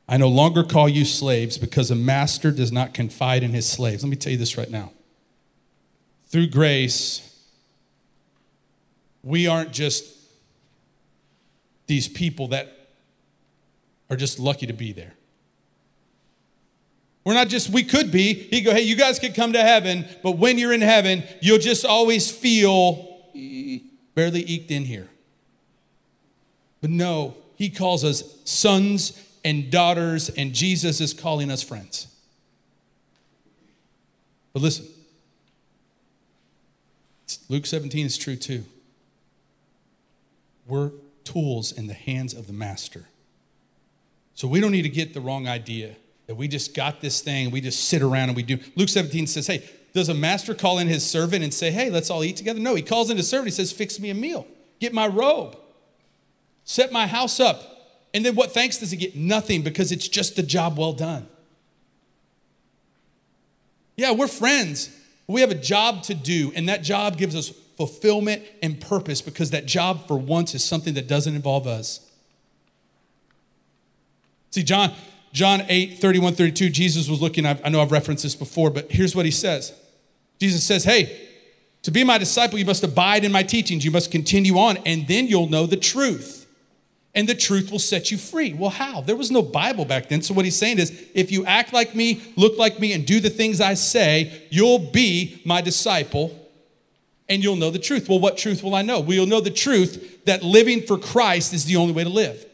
I 0.05 0.17
no 0.17 0.27
longer 0.27 0.65
call 0.65 0.89
you 0.89 1.05
slaves 1.05 1.57
because 1.57 1.91
a 1.91 1.95
master 1.95 2.51
does 2.51 2.73
not 2.73 2.93
confide 2.93 3.41
in 3.41 3.51
his 3.51 3.69
slaves. 3.69 4.03
Let 4.03 4.09
me 4.09 4.17
tell 4.17 4.33
you 4.33 4.37
this 4.37 4.57
right 4.57 4.69
now. 4.69 4.91
Through 6.25 6.47
grace, 6.47 7.41
we 9.23 9.47
aren't 9.47 9.71
just 9.71 10.13
these 11.87 12.09
people 12.09 12.49
that 12.49 12.89
are 14.09 14.17
just 14.17 14.39
lucky 14.39 14.67
to 14.67 14.73
be 14.73 14.91
there. 14.91 15.13
We're 17.23 17.33
not 17.33 17.49
just, 17.49 17.69
we 17.69 17.83
could 17.83 18.11
be. 18.11 18.33
He 18.33 18.61
go, 18.61 18.73
hey, 18.73 18.81
you 18.81 18.95
guys 18.95 19.19
could 19.19 19.35
come 19.35 19.53
to 19.53 19.61
heaven, 19.61 20.05
but 20.23 20.33
when 20.33 20.57
you're 20.57 20.73
in 20.73 20.81
heaven, 20.81 21.23
you'll 21.39 21.59
just 21.59 21.85
always 21.85 22.31
feel 22.31 23.07
barely 24.15 24.41
eked 24.41 24.71
in 24.71 24.85
here. 24.85 25.09
But 26.81 26.89
no, 26.89 27.35
he 27.55 27.69
calls 27.69 28.03
us 28.03 28.23
sons 28.43 29.21
and 29.45 29.71
daughters, 29.71 30.29
and 30.29 30.53
Jesus 30.53 30.99
is 30.99 31.13
calling 31.13 31.51
us 31.51 31.61
friends. 31.61 32.07
But 34.53 34.63
listen, 34.63 34.87
Luke 37.49 37.65
17 37.65 38.05
is 38.05 38.17
true 38.17 38.35
too. 38.35 38.65
We're 40.67 40.91
tools 41.23 41.71
in 41.71 41.87
the 41.87 41.93
hands 41.93 42.33
of 42.33 42.47
the 42.47 42.53
master. 42.53 43.05
So 44.33 44.47
we 44.47 44.59
don't 44.59 44.71
need 44.71 44.81
to 44.83 44.89
get 44.89 45.13
the 45.13 45.21
wrong 45.21 45.47
idea 45.47 45.95
that 46.31 46.35
we 46.35 46.47
just 46.47 46.73
got 46.73 47.01
this 47.01 47.19
thing, 47.19 47.51
we 47.51 47.59
just 47.59 47.89
sit 47.89 48.01
around 48.01 48.29
and 48.29 48.37
we 48.37 48.41
do. 48.41 48.57
Luke 48.77 48.87
17 48.87 49.27
says, 49.27 49.47
Hey, 49.47 49.69
does 49.93 50.07
a 50.07 50.13
master 50.13 50.55
call 50.55 50.79
in 50.79 50.87
his 50.87 51.05
servant 51.05 51.43
and 51.43 51.53
say, 51.53 51.71
Hey, 51.71 51.89
let's 51.89 52.09
all 52.09 52.23
eat 52.23 52.37
together? 52.37 52.57
No, 52.57 52.73
he 52.73 52.81
calls 52.81 53.09
in 53.09 53.17
his 53.17 53.27
servant, 53.27 53.47
he 53.47 53.51
says, 53.51 53.73
Fix 53.73 53.99
me 53.99 54.11
a 54.11 54.13
meal, 54.13 54.47
get 54.79 54.93
my 54.93 55.07
robe, 55.07 55.57
set 56.63 56.93
my 56.93 57.05
house 57.05 57.41
up. 57.41 57.61
And 58.13 58.25
then 58.25 58.35
what 58.35 58.53
thanks 58.53 58.77
does 58.77 58.91
he 58.91 58.97
get? 58.97 59.13
Nothing 59.13 59.61
because 59.61 59.91
it's 59.91 60.07
just 60.07 60.39
a 60.39 60.43
job 60.43 60.77
well 60.77 60.93
done. 60.93 61.27
Yeah, 63.97 64.11
we're 64.13 64.27
friends. 64.27 64.89
We 65.27 65.41
have 65.41 65.51
a 65.51 65.55
job 65.55 66.03
to 66.03 66.13
do, 66.13 66.53
and 66.55 66.69
that 66.69 66.81
job 66.81 67.17
gives 67.17 67.35
us 67.35 67.49
fulfillment 67.75 68.43
and 68.63 68.79
purpose 68.79 69.21
because 69.21 69.51
that 69.51 69.65
job 69.65 70.07
for 70.07 70.17
once 70.17 70.55
is 70.55 70.63
something 70.63 70.93
that 70.93 71.09
doesn't 71.09 71.35
involve 71.35 71.67
us. 71.67 72.09
See, 74.51 74.63
John, 74.63 74.93
John 75.33 75.63
8, 75.67 75.99
31, 75.99 76.33
32, 76.33 76.69
Jesus 76.69 77.07
was 77.07 77.21
looking, 77.21 77.45
I 77.45 77.69
know 77.69 77.81
I've 77.81 77.91
referenced 77.91 78.23
this 78.23 78.35
before, 78.35 78.69
but 78.69 78.91
here's 78.91 79.15
what 79.15 79.25
he 79.25 79.31
says. 79.31 79.73
Jesus 80.39 80.63
says, 80.63 80.83
Hey, 80.83 81.29
to 81.83 81.91
be 81.91 82.03
my 82.03 82.17
disciple, 82.17 82.59
you 82.59 82.65
must 82.65 82.83
abide 82.83 83.23
in 83.23 83.31
my 83.31 83.43
teachings. 83.43 83.83
You 83.85 83.91
must 83.91 84.11
continue 84.11 84.57
on, 84.57 84.77
and 84.85 85.07
then 85.07 85.27
you'll 85.27 85.49
know 85.49 85.65
the 85.65 85.77
truth. 85.77 86.37
And 87.13 87.27
the 87.27 87.35
truth 87.35 87.71
will 87.71 87.79
set 87.79 88.11
you 88.11 88.17
free. 88.17 88.53
Well, 88.53 88.69
how? 88.69 89.01
There 89.01 89.15
was 89.15 89.31
no 89.31 89.41
Bible 89.41 89.83
back 89.83 90.07
then. 90.07 90.21
So, 90.21 90.33
what 90.33 90.45
he's 90.45 90.55
saying 90.55 90.79
is 90.79 90.91
if 91.13 91.31
you 91.31 91.45
act 91.45 91.73
like 91.73 91.95
me, 91.95 92.21
look 92.35 92.57
like 92.57 92.79
me, 92.79 92.93
and 92.93 93.05
do 93.05 93.19
the 93.19 93.29
things 93.29 93.59
I 93.59 93.73
say, 93.73 94.47
you'll 94.49 94.91
be 94.91 95.41
my 95.45 95.61
disciple 95.61 96.37
and 97.27 97.41
you'll 97.41 97.55
know 97.55 97.71
the 97.71 97.79
truth. 97.79 98.09
Well, 98.09 98.19
what 98.19 98.37
truth 98.37 98.61
will 98.61 98.75
I 98.75 98.81
know? 98.81 98.99
Well, 98.99 99.13
you'll 99.13 99.25
know 99.25 99.41
the 99.41 99.49
truth 99.49 100.25
that 100.25 100.43
living 100.43 100.81
for 100.81 100.97
Christ 100.97 101.53
is 101.53 101.65
the 101.65 101.77
only 101.77 101.93
way 101.93 102.03
to 102.03 102.09
live 102.09 102.45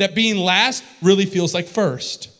that 0.00 0.14
being 0.14 0.38
last 0.38 0.82
really 1.02 1.26
feels 1.26 1.52
like 1.52 1.66
first. 1.66 2.30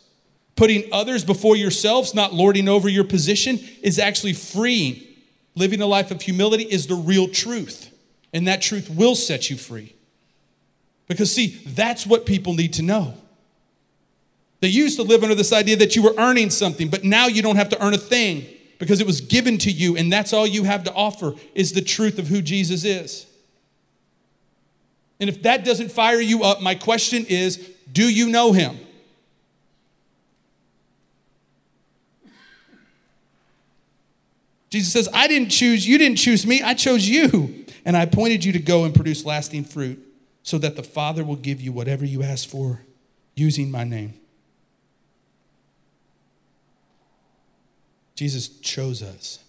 Putting 0.57 0.91
others 0.93 1.27
before 1.27 1.57
yourselves, 1.57 2.15
not 2.15 2.33
lording 2.33 2.69
over 2.69 2.89
your 2.89 3.05
position, 3.05 3.61
is 3.83 3.99
actually 3.99 4.33
freeing. 4.33 5.03
Living 5.55 5.83
a 5.83 5.87
life 5.87 6.11
of 6.11 6.23
humility 6.23 6.65
is 6.65 6.87
the 6.87 6.95
real 6.95 7.29
truth, 7.29 7.95
and 8.33 8.49
that 8.49 8.63
truth 8.63 8.89
will 8.89 9.15
set 9.15 9.51
you 9.51 9.59
free. 9.59 9.95
Because, 11.07 11.31
see, 11.31 11.61
that's 11.67 12.07
what 12.07 12.25
people 12.25 12.55
need 12.55 12.73
to 12.75 12.83
know. 12.83 13.13
They 14.61 14.69
used 14.69 14.97
to 14.97 15.03
live 15.03 15.23
under 15.23 15.35
this 15.35 15.53
idea 15.53 15.77
that 15.77 15.95
you 15.95 16.03
were 16.03 16.15
earning 16.17 16.49
something, 16.49 16.89
but 16.89 17.05
now 17.05 17.27
you 17.27 17.43
don't 17.43 17.57
have 17.57 17.69
to 17.71 17.85
earn 17.85 17.93
a 17.93 17.99
thing 17.99 18.47
because 18.79 19.01
it 19.03 19.07
was 19.07 19.21
given 19.21 19.59
to 19.59 19.71
you, 19.71 19.99
and 19.99 20.11
that's 20.11 20.33
all 20.33 20.47
you 20.47 20.65
have 20.65 20.85
to 20.85 20.95
offer 20.95 21.35
is 21.55 21.73
the 21.75 21.83
truth 21.83 22.19
of 22.19 22.29
who 22.29 22.41
Jesus 22.41 22.85
is. 22.85 23.27
And 25.21 25.29
if 25.29 25.43
that 25.43 25.65
doesn't 25.65 25.93
fire 25.93 26.21
you 26.21 26.43
up, 26.43 26.63
my 26.63 26.75
question 26.75 27.27
is 27.29 27.57
do 27.93 28.09
you 28.09 28.29
know 28.29 28.53
him? 28.53 28.79
Jesus 34.71 34.93
says, 34.93 35.09
I 35.13 35.27
didn't 35.27 35.51
choose, 35.51 35.87
you 35.87 35.99
didn't 35.99 36.19
choose 36.19 36.47
me, 36.47 36.63
I 36.63 36.75
chose 36.75 37.09
you. 37.09 37.65
And 37.85 37.97
I 37.97 38.03
appointed 38.03 38.45
you 38.45 38.53
to 38.53 38.59
go 38.59 38.85
and 38.85 38.95
produce 38.95 39.25
lasting 39.25 39.65
fruit 39.65 40.01
so 40.43 40.59
that 40.59 40.77
the 40.77 40.83
Father 40.83 41.25
will 41.25 41.37
give 41.37 41.61
you 41.61 41.73
whatever 41.73 42.05
you 42.05 42.23
ask 42.23 42.49
for 42.49 42.83
using 43.35 43.71
my 43.71 43.85
name. 43.85 44.15
Jesus 48.15 48.49
chose 48.61 49.03
us. 49.03 49.43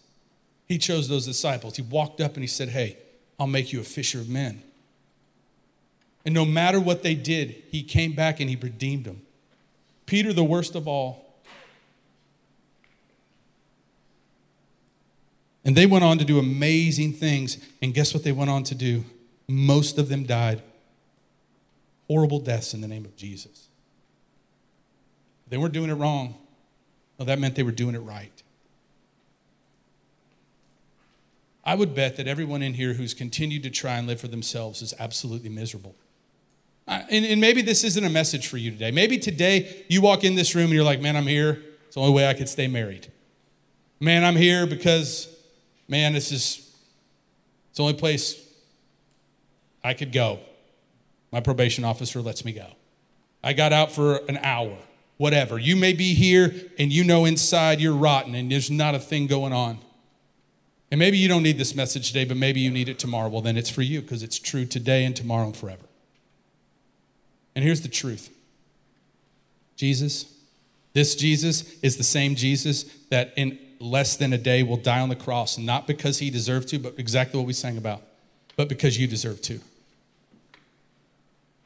He 0.68 0.78
chose 0.78 1.10
those 1.10 1.26
disciples. 1.26 1.76
He 1.76 1.82
walked 1.82 2.22
up 2.22 2.36
and 2.36 2.44
he 2.44 2.48
said, 2.48 2.70
Hey, 2.70 2.98
I'll 3.38 3.48
make 3.48 3.74
you 3.74 3.82
a 3.82 3.84
fisher 3.84 4.20
of 4.20 4.30
men. 4.30 4.64
And 6.26 6.34
no 6.34 6.46
matter 6.46 6.80
what 6.80 7.04
they 7.04 7.16
did, 7.16 7.64
he 7.70 7.84
came 7.84 8.14
back 8.14 8.40
and 8.40 8.50
he 8.50 8.56
redeemed 8.56 9.06
them. 9.06 9.22
Peter, 10.06 10.34
the 10.34 10.44
worst 10.44 10.76
of 10.76 10.88
all. 10.88 11.26
And 15.64 15.76
they 15.76 15.86
went 15.86 16.04
on 16.04 16.18
to 16.18 16.26
do 16.26 16.40
amazing 16.40 17.14
things. 17.14 17.58
And 17.82 17.94
guess 17.94 18.14
what 18.14 18.24
they 18.24 18.32
went 18.32 18.50
on 18.50 18.64
to 18.64 18.76
do? 18.76 19.06
Most 19.48 19.98
of 19.98 20.10
them 20.10 20.24
died 20.24 20.62
horrible 22.12 22.40
deaths 22.40 22.74
in 22.74 22.82
the 22.82 22.90
name 22.90 23.06
of 23.06 23.16
Jesus. 23.16 23.70
They 25.48 25.56
weren't 25.56 25.74
doing 25.74 25.90
it 25.90 25.94
wrong. 25.94 26.36
No, 27.18 27.24
that 27.24 27.40
meant 27.40 27.56
they 27.56 27.64
were 27.64 27.72
doing 27.72 27.96
it 27.96 28.00
right. 28.00 28.44
I 31.64 31.76
would 31.76 31.96
bet 31.96 32.18
that 32.18 32.28
everyone 32.28 32.62
in 32.62 32.74
here 32.74 32.96
who's 32.96 33.14
continued 33.14 33.64
to 33.64 33.70
try 33.70 33.94
and 33.94 34.08
live 34.08 34.20
for 34.20 34.28
themselves 34.28 34.82
is 34.82 34.94
absolutely 35.00 35.48
miserable. 35.48 35.96
And, 36.92 37.26
and 37.26 37.40
maybe 37.40 37.62
this 37.62 37.86
isn't 37.86 38.04
a 38.04 38.10
message 38.10 38.48
for 38.48 38.58
you 38.58 38.70
today. 38.70 38.92
Maybe 38.92 39.18
today 39.18 39.86
you 39.88 40.02
walk 40.02 40.26
in 40.26 40.36
this 40.36 40.56
room 40.56 40.66
and 40.66 40.74
you're 40.74 40.84
like, 40.84 41.00
man, 41.00 41.16
I'm 41.16 41.28
here. 41.28 41.64
It's 41.86 41.96
the 41.96 42.02
only 42.02 42.14
way 42.14 42.28
I 42.28 42.34
could 42.34 42.50
stay 42.50 42.68
married. 42.68 43.10
Man, 44.02 44.26
I'm 44.26 44.36
here 44.36 44.68
because, 44.68 45.34
man, 45.88 46.12
this 46.12 46.34
is 46.34 46.70
it's 47.70 47.78
the 47.78 47.84
only 47.84 47.94
place 47.94 48.46
I 49.82 49.94
could 49.94 50.12
go. 50.12 50.40
My 51.32 51.40
probation 51.40 51.86
officer 51.86 52.20
lets 52.20 52.44
me 52.44 52.52
go. 52.52 52.68
I 53.42 53.54
got 53.54 53.72
out 53.72 53.94
for 53.94 54.18
an 54.28 54.38
hour, 54.44 54.78
whatever. 55.16 55.58
You 55.58 55.78
may 55.78 55.94
be 55.94 56.14
here 56.14 56.54
and 56.78 56.92
you 56.92 57.06
know 57.06 57.24
inside 57.24 57.80
you're 57.80 57.96
rotten 57.96 58.36
and 58.36 58.52
there's 58.52 58.70
not 58.70 58.96
a 58.96 59.00
thing 59.00 59.28
going 59.28 59.54
on. 59.54 59.80
And 60.92 61.00
maybe 61.00 61.18
you 61.18 61.30
don't 61.30 61.44
need 61.44 61.58
this 61.58 61.74
message 61.74 62.10
today, 62.10 62.26
but 62.26 62.36
maybe 62.36 62.60
you 62.60 62.70
need 62.70 62.90
it 62.90 63.00
tomorrow. 63.00 63.30
Well, 63.30 63.42
then 63.42 63.56
it's 63.56 63.70
for 63.70 63.82
you 63.82 64.02
because 64.02 64.24
it's 64.24 64.38
true 64.38 64.66
today 64.66 65.06
and 65.06 65.16
tomorrow 65.16 65.46
and 65.46 65.56
forever. 65.56 65.86
And 67.62 67.68
here's 67.68 67.82
the 67.82 67.90
truth 67.90 68.32
Jesus, 69.76 70.26
this 70.94 71.14
Jesus 71.14 71.80
is 71.82 71.96
the 71.96 72.04
same 72.04 72.34
Jesus 72.34 72.86
that 73.12 73.34
in 73.38 73.60
less 73.80 74.16
than 74.16 74.34
a 74.34 74.38
day 74.40 74.64
will 74.64 74.78
die 74.78 75.00
on 75.00 75.10
the 75.10 75.16
cross, 75.16 75.60
not 75.60 75.86
because 75.86 76.18
he 76.18 76.32
deserved 76.32 76.70
to, 76.70 76.80
but 76.80 76.96
exactly 76.98 77.38
what 77.40 77.46
we 77.46 77.54
sang 77.54 77.78
about, 77.78 78.02
but 78.56 78.68
because 78.68 78.98
you 78.98 79.06
deserve 79.06 79.44
to. 79.44 79.60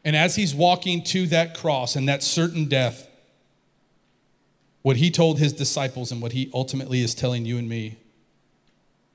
And 0.04 0.18
as 0.18 0.36
he's 0.36 0.54
walking 0.54 1.02
to 1.06 1.28
that 1.28 1.56
cross 1.56 1.96
and 1.96 2.10
that 2.10 2.24
certain 2.24 2.66
death, 2.66 3.08
what 4.82 4.98
he 4.98 5.10
told 5.10 5.40
his 5.40 5.54
disciples 5.54 6.12
and 6.12 6.22
what 6.22 6.34
he 6.34 6.52
ultimately 6.54 7.04
is 7.04 7.16
telling 7.16 7.46
you 7.46 7.58
and 7.58 7.70
me 7.70 7.96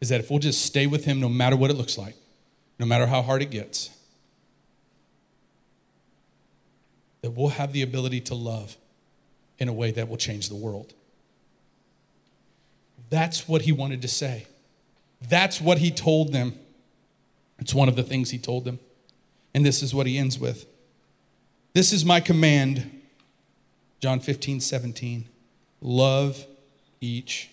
is 0.01 0.09
that 0.09 0.21
if 0.21 0.31
we'll 0.31 0.39
just 0.39 0.65
stay 0.65 0.87
with 0.87 1.05
him 1.05 1.21
no 1.21 1.29
matter 1.29 1.57
what 1.57 1.71
it 1.71 1.75
looks 1.75 1.99
like, 1.99 2.15
no 2.79 2.87
matter 2.87 3.07
how 3.07 3.21
hard 3.21 3.43
it 3.43 3.51
gets, 3.51 3.91
that 7.23 7.33
we'll 7.33 7.49
have 7.49 7.73
the 7.73 7.83
ability 7.83 8.21
to 8.23 8.35
love 8.35 8.77
in 9.59 9.69
a 9.69 9.73
way 9.73 9.91
that 9.91 10.09
will 10.09 10.17
change 10.17 10.49
the 10.49 10.55
world. 10.55 10.95
That's 13.11 13.49
what 13.49 13.63
he 13.63 13.73
wanted 13.73 14.03
to 14.03 14.09
say. 14.09 14.47
That's 15.29 15.61
what 15.61 15.79
he 15.79 15.91
told 15.91 16.33
them. 16.33 16.55
It's 17.59 17.75
one 17.75 17.89
of 17.89 17.97
the 17.97 18.03
things 18.03 18.31
he 18.31 18.39
told 18.39 18.65
them. 18.65 18.79
And 19.55 19.67
this 19.67 19.83
is 19.83 19.93
what 19.93 20.07
he 20.07 20.17
ends 20.17 20.39
with 20.39 20.67
This 21.73 21.93
is 21.93 22.05
my 22.05 22.21
command, 22.21 23.03
John 24.01 24.21
15, 24.21 24.61
17. 24.61 25.29
Love 25.83 26.47
each 27.01 27.51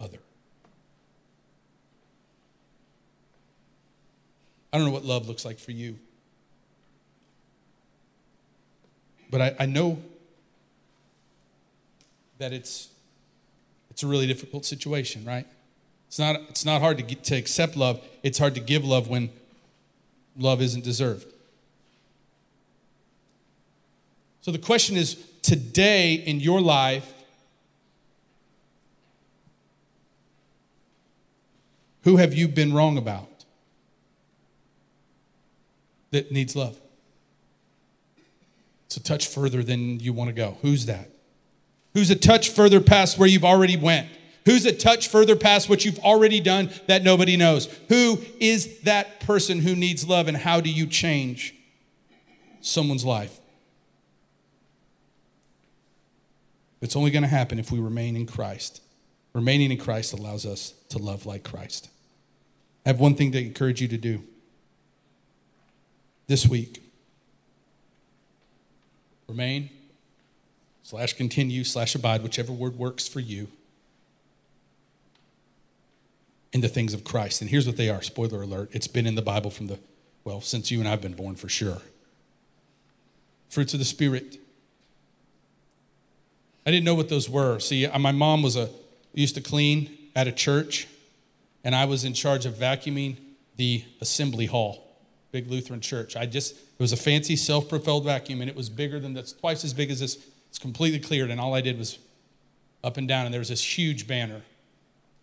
other. 0.00 0.18
I 4.72 4.78
don't 4.78 4.86
know 4.86 4.92
what 4.92 5.04
love 5.04 5.28
looks 5.28 5.44
like 5.44 5.58
for 5.58 5.70
you. 5.70 5.98
But 9.34 9.40
I, 9.40 9.64
I 9.64 9.66
know 9.66 9.98
that 12.38 12.52
it's, 12.52 12.86
it's 13.90 14.04
a 14.04 14.06
really 14.06 14.28
difficult 14.28 14.64
situation, 14.64 15.24
right? 15.24 15.44
It's 16.06 16.20
not, 16.20 16.36
it's 16.48 16.64
not 16.64 16.80
hard 16.80 16.98
to, 16.98 17.02
get, 17.02 17.24
to 17.24 17.34
accept 17.34 17.76
love, 17.76 18.00
it's 18.22 18.38
hard 18.38 18.54
to 18.54 18.60
give 18.60 18.84
love 18.84 19.08
when 19.08 19.30
love 20.38 20.62
isn't 20.62 20.84
deserved. 20.84 21.26
So 24.42 24.52
the 24.52 24.58
question 24.58 24.96
is 24.96 25.16
today 25.42 26.14
in 26.14 26.38
your 26.38 26.60
life, 26.60 27.12
who 32.04 32.18
have 32.18 32.34
you 32.34 32.46
been 32.46 32.72
wrong 32.72 32.96
about 32.96 33.44
that 36.12 36.30
needs 36.30 36.54
love? 36.54 36.78
It's 38.94 39.00
a 39.00 39.08
touch 39.08 39.26
further 39.26 39.64
than 39.64 39.98
you 39.98 40.12
want 40.12 40.28
to 40.28 40.32
go. 40.32 40.56
Who's 40.62 40.86
that? 40.86 41.10
Who's 41.94 42.10
a 42.10 42.14
touch 42.14 42.50
further 42.50 42.80
past 42.80 43.18
where 43.18 43.28
you've 43.28 43.44
already 43.44 43.76
went? 43.76 44.08
Who's 44.44 44.64
a 44.66 44.72
touch 44.72 45.08
further 45.08 45.34
past 45.34 45.68
what 45.68 45.84
you've 45.84 45.98
already 45.98 46.38
done 46.38 46.70
that 46.86 47.02
nobody 47.02 47.36
knows? 47.36 47.66
Who 47.88 48.20
is 48.38 48.78
that 48.82 49.18
person 49.18 49.58
who 49.58 49.74
needs 49.74 50.06
love 50.06 50.28
and 50.28 50.36
how 50.36 50.60
do 50.60 50.70
you 50.70 50.86
change 50.86 51.56
someone's 52.60 53.04
life? 53.04 53.40
It's 56.80 56.94
only 56.94 57.10
going 57.10 57.24
to 57.24 57.28
happen 57.28 57.58
if 57.58 57.72
we 57.72 57.80
remain 57.80 58.14
in 58.14 58.26
Christ. 58.26 58.80
Remaining 59.32 59.72
in 59.72 59.78
Christ 59.78 60.12
allows 60.12 60.46
us 60.46 60.72
to 60.90 60.98
love 60.98 61.26
like 61.26 61.42
Christ. 61.42 61.90
I 62.86 62.90
have 62.90 63.00
one 63.00 63.16
thing 63.16 63.32
to 63.32 63.44
encourage 63.44 63.82
you 63.82 63.88
to 63.88 63.98
do 63.98 64.22
this 66.28 66.46
week 66.46 66.83
remain 69.28 69.70
slash 70.82 71.14
continue 71.14 71.64
slash 71.64 71.94
abide, 71.94 72.22
whichever 72.22 72.52
word 72.52 72.76
works 72.76 73.08
for 73.08 73.20
you, 73.20 73.48
in 76.52 76.60
the 76.60 76.68
things 76.68 76.94
of 76.94 77.04
Christ. 77.04 77.40
And 77.40 77.50
here's 77.50 77.66
what 77.66 77.76
they 77.76 77.88
are 77.88 78.02
spoiler 78.02 78.42
alert 78.42 78.70
it's 78.72 78.86
been 78.86 79.06
in 79.06 79.14
the 79.14 79.22
Bible 79.22 79.50
from 79.50 79.66
the, 79.66 79.78
well, 80.24 80.40
since 80.40 80.70
you 80.70 80.78
and 80.78 80.88
I've 80.88 81.00
been 81.00 81.14
born 81.14 81.34
for 81.36 81.48
sure. 81.48 81.78
Fruits 83.48 83.72
of 83.72 83.78
the 83.78 83.84
Spirit. 83.84 84.38
I 86.66 86.70
didn't 86.70 86.84
know 86.84 86.94
what 86.94 87.08
those 87.08 87.28
were. 87.28 87.58
See, 87.58 87.86
my 87.98 88.12
mom 88.12 88.42
was 88.42 88.56
a 88.56 88.70
used 89.14 89.34
to 89.36 89.40
clean 89.40 89.96
at 90.14 90.26
a 90.26 90.32
church, 90.32 90.88
and 91.62 91.74
I 91.74 91.84
was 91.84 92.04
in 92.04 92.14
charge 92.14 92.46
of 92.46 92.54
vacuuming 92.54 93.16
the 93.56 93.84
assembly 94.00 94.46
hall, 94.46 94.83
big 95.34 95.50
Lutheran 95.50 95.80
church. 95.80 96.14
I 96.14 96.26
just 96.26 96.52
it 96.52 96.78
was 96.78 96.92
a 96.92 96.96
fancy 96.96 97.34
self-propelled 97.34 98.04
vacuum, 98.04 98.40
and 98.40 98.48
it 98.48 98.54
was 98.54 98.70
bigger 98.70 99.00
than 99.00 99.14
that's 99.14 99.32
twice 99.32 99.64
as 99.64 99.74
big 99.74 99.90
as 99.90 99.98
this 99.98 100.16
it's 100.48 100.60
completely 100.60 101.00
cleared, 101.00 101.32
and 101.32 101.40
all 101.40 101.52
I 101.52 101.60
did 101.60 101.76
was 101.76 101.98
up 102.84 102.96
and 102.96 103.08
down, 103.08 103.24
and 103.24 103.34
there 103.34 103.40
was 103.40 103.48
this 103.48 103.76
huge 103.76 104.06
banner 104.06 104.42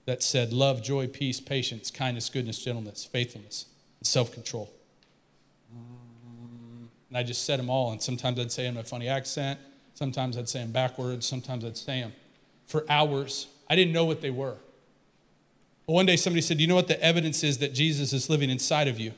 that 0.05 0.21
said 0.21 0.51
love, 0.51 0.83
joy, 0.83 1.07
peace, 1.07 1.39
patience, 1.39 1.89
kindness, 1.89 2.27
goodness, 2.29 2.61
gentleness, 2.61 3.05
faithfulness, 3.05 3.67
and 4.01 4.07
self 4.07 4.33
control. 4.33 4.69
And 5.71 7.17
I 7.17 7.23
just 7.23 7.45
said 7.45 7.57
them 7.57 7.69
all, 7.69 7.93
and 7.93 8.01
sometimes 8.01 8.37
I'd 8.37 8.51
say 8.51 8.63
them 8.63 8.75
in 8.75 8.81
a 8.81 8.83
funny 8.83 9.07
accent, 9.07 9.61
sometimes 9.93 10.37
I'd 10.37 10.49
say 10.49 10.59
them 10.59 10.73
backwards, 10.73 11.25
sometimes 11.25 11.63
I'd 11.63 11.77
say 11.77 12.01
them 12.01 12.11
for 12.67 12.83
hours. 12.89 13.47
I 13.69 13.77
didn't 13.77 13.93
know 13.93 14.03
what 14.03 14.19
they 14.19 14.29
were. 14.29 14.57
But 15.87 15.93
one 15.93 16.05
day 16.05 16.17
somebody 16.17 16.41
said, 16.41 16.59
you 16.59 16.67
know 16.67 16.75
what 16.75 16.89
the 16.89 17.01
evidence 17.01 17.45
is 17.45 17.59
that 17.59 17.73
Jesus 17.73 18.11
is 18.11 18.29
living 18.29 18.49
inside 18.49 18.89
of 18.89 18.99
you? 18.99 19.13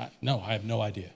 I, 0.00 0.08
no, 0.22 0.40
I 0.40 0.52
have 0.52 0.64
no 0.64 0.80
idea. 0.80 1.10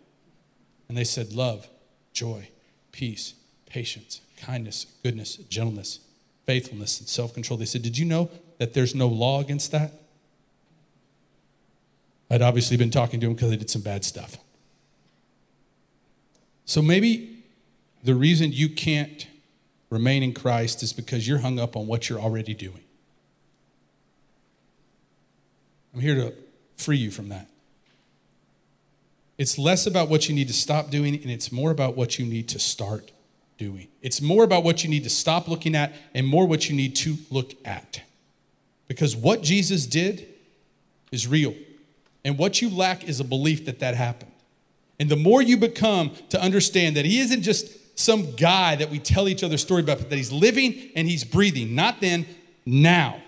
And 0.88 0.98
they 0.98 1.04
said, 1.04 1.32
Love, 1.32 1.68
joy, 2.12 2.48
peace, 2.92 3.32
patience, 3.64 4.20
kindness, 4.36 4.86
goodness, 5.02 5.36
gentleness, 5.36 6.00
faithfulness, 6.44 7.00
and 7.00 7.08
self 7.08 7.32
control. 7.32 7.58
They 7.58 7.64
said, 7.64 7.82
Did 7.82 7.96
you 7.96 8.04
know 8.04 8.30
that 8.58 8.74
there's 8.74 8.94
no 8.94 9.08
law 9.08 9.40
against 9.40 9.72
that? 9.72 9.92
I'd 12.30 12.42
obviously 12.42 12.76
been 12.76 12.90
talking 12.90 13.20
to 13.20 13.26
him 13.26 13.34
because 13.34 13.52
I 13.52 13.56
did 13.56 13.70
some 13.70 13.82
bad 13.82 14.04
stuff. 14.04 14.36
So 16.66 16.82
maybe 16.82 17.44
the 18.02 18.14
reason 18.14 18.52
you 18.52 18.68
can't 18.68 19.26
remain 19.88 20.22
in 20.22 20.34
Christ 20.34 20.82
is 20.82 20.92
because 20.92 21.26
you're 21.26 21.38
hung 21.38 21.58
up 21.58 21.74
on 21.74 21.86
what 21.86 22.08
you're 22.08 22.20
already 22.20 22.52
doing. 22.52 22.82
I'm 25.94 26.00
here 26.00 26.14
to 26.16 26.34
free 26.76 26.96
you 26.96 27.10
from 27.10 27.28
that. 27.30 27.48
It's 29.36 29.58
less 29.58 29.86
about 29.86 30.08
what 30.08 30.28
you 30.28 30.34
need 30.34 30.48
to 30.48 30.54
stop 30.54 30.90
doing, 30.90 31.14
and 31.14 31.30
it's 31.30 31.50
more 31.50 31.70
about 31.70 31.96
what 31.96 32.18
you 32.18 32.26
need 32.26 32.48
to 32.50 32.58
start 32.58 33.10
doing. 33.58 33.88
It's 34.00 34.20
more 34.20 34.44
about 34.44 34.64
what 34.64 34.84
you 34.84 34.90
need 34.90 35.04
to 35.04 35.10
stop 35.10 35.48
looking 35.48 35.74
at 35.74 35.92
and 36.14 36.26
more 36.26 36.46
what 36.46 36.68
you 36.68 36.76
need 36.76 36.94
to 36.96 37.16
look 37.30 37.54
at. 37.64 38.02
Because 38.86 39.16
what 39.16 39.42
Jesus 39.42 39.86
did 39.86 40.28
is 41.10 41.26
real. 41.26 41.54
And 42.24 42.38
what 42.38 42.62
you 42.62 42.70
lack 42.70 43.04
is 43.04 43.20
a 43.20 43.24
belief 43.24 43.66
that 43.66 43.80
that 43.80 43.94
happened. 43.94 44.32
And 44.98 45.08
the 45.08 45.16
more 45.16 45.42
you 45.42 45.56
become 45.56 46.12
to 46.28 46.40
understand 46.40 46.96
that 46.96 47.04
He 47.04 47.18
isn't 47.20 47.42
just 47.42 47.98
some 47.98 48.34
guy 48.36 48.76
that 48.76 48.90
we 48.90 48.98
tell 48.98 49.28
each 49.28 49.42
other 49.42 49.56
story 49.56 49.82
about, 49.82 49.98
but 49.98 50.10
that 50.10 50.16
He's 50.16 50.32
living 50.32 50.90
and 50.94 51.08
He's 51.08 51.24
breathing, 51.24 51.74
not 51.74 52.00
then, 52.00 52.26
now. 52.64 53.20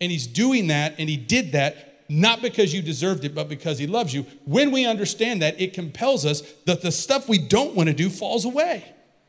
And 0.00 0.10
He's 0.10 0.26
doing 0.26 0.68
that, 0.68 0.94
and 0.98 1.08
He 1.08 1.16
did 1.16 1.52
that 1.52 1.85
not 2.08 2.42
because 2.42 2.72
you 2.72 2.82
deserved 2.82 3.24
it, 3.24 3.34
but 3.34 3.48
because 3.48 3.78
He 3.78 3.86
loves 3.86 4.14
you. 4.14 4.26
When 4.44 4.70
we 4.70 4.86
understand 4.86 5.42
that, 5.42 5.60
it 5.60 5.72
compels 5.72 6.24
us 6.24 6.42
that 6.64 6.82
the 6.82 6.92
stuff 6.92 7.28
we 7.28 7.38
don't 7.38 7.74
want 7.74 7.88
to 7.88 7.94
do 7.94 8.08
falls 8.10 8.44
away 8.44 8.84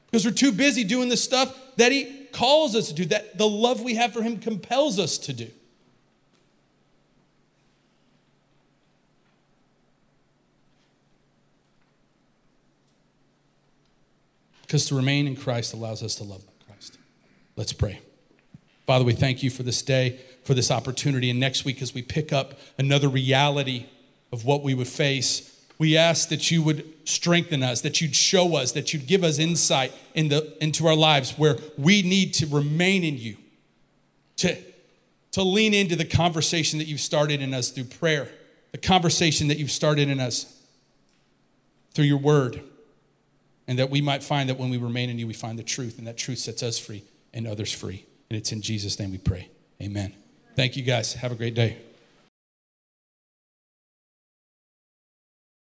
because 0.05 0.25
we're 0.25 0.31
too 0.31 0.51
busy 0.51 0.83
doing 0.83 1.09
the 1.09 1.17
stuff 1.17 1.57
that 1.77 1.91
He 1.91 2.27
calls 2.31 2.75
us 2.75 2.89
to 2.89 2.93
do, 2.93 3.05
that 3.05 3.37
the 3.37 3.47
love 3.47 3.81
we 3.81 3.95
have 3.95 4.13
for 4.13 4.21
Him 4.21 4.37
compels 4.37 4.99
us 4.99 5.17
to 5.19 5.33
do. 5.33 5.49
Because 14.61 14.85
to 14.87 14.95
remain 14.95 15.27
in 15.27 15.37
Christ 15.37 15.73
allows 15.73 16.03
us 16.03 16.15
to 16.15 16.25
love 16.25 16.43
Christ. 16.65 16.97
Let's 17.55 17.71
pray. 17.71 18.01
Father, 18.85 19.05
we 19.05 19.13
thank 19.13 19.41
you 19.41 19.49
for 19.49 19.63
this 19.63 19.81
day, 19.81 20.19
for 20.47 20.53
this 20.53 20.71
opportunity. 20.71 21.29
And 21.29 21.39
next 21.39 21.65
week, 21.65 21.81
as 21.81 21.93
we 21.93 22.01
pick 22.01 22.31
up 22.31 22.57
another 22.79 23.09
reality 23.09 23.85
of 24.31 24.45
what 24.45 24.63
we 24.63 24.73
would 24.73 24.87
face, 24.87 25.53
we 25.77 25.97
ask 25.97 26.29
that 26.29 26.49
you 26.49 26.63
would 26.63 26.85
strengthen 27.03 27.61
us, 27.61 27.81
that 27.81 27.99
you'd 27.99 28.15
show 28.15 28.55
us, 28.55 28.71
that 28.71 28.93
you'd 28.93 29.07
give 29.07 29.25
us 29.25 29.39
insight 29.39 29.91
in 30.15 30.29
the, 30.29 30.57
into 30.63 30.87
our 30.87 30.95
lives 30.95 31.37
where 31.37 31.57
we 31.77 32.01
need 32.01 32.33
to 32.35 32.47
remain 32.47 33.03
in 33.03 33.17
you, 33.17 33.35
to, 34.37 34.57
to 35.33 35.43
lean 35.43 35.73
into 35.73 35.97
the 35.97 36.05
conversation 36.05 36.79
that 36.79 36.87
you've 36.87 37.01
started 37.01 37.41
in 37.41 37.53
us 37.53 37.69
through 37.69 37.83
prayer, 37.83 38.29
the 38.71 38.77
conversation 38.77 39.49
that 39.49 39.57
you've 39.57 39.69
started 39.69 40.07
in 40.07 40.21
us 40.21 40.61
through 41.93 42.05
your 42.05 42.19
word, 42.19 42.63
and 43.67 43.77
that 43.77 43.89
we 43.89 43.99
might 43.99 44.23
find 44.23 44.49
that 44.49 44.57
when 44.57 44.69
we 44.69 44.77
remain 44.77 45.09
in 45.09 45.19
you, 45.19 45.27
we 45.27 45.33
find 45.33 45.59
the 45.59 45.63
truth, 45.63 45.97
and 45.97 46.07
that 46.07 46.15
truth 46.15 46.39
sets 46.39 46.63
us 46.63 46.79
free 46.79 47.03
and 47.33 47.45
others 47.45 47.73
free. 47.73 48.05
And 48.29 48.37
it's 48.37 48.53
in 48.53 48.61
Jesus' 48.61 48.97
name 48.97 49.11
we 49.11 49.17
pray. 49.17 49.49
Amen. 49.81 50.13
Thank 50.57 50.75
you 50.75 50.81
guys. 50.81 51.13
Have 51.13 51.31
a 51.31 51.35
great 51.35 51.53
day. 51.53 51.86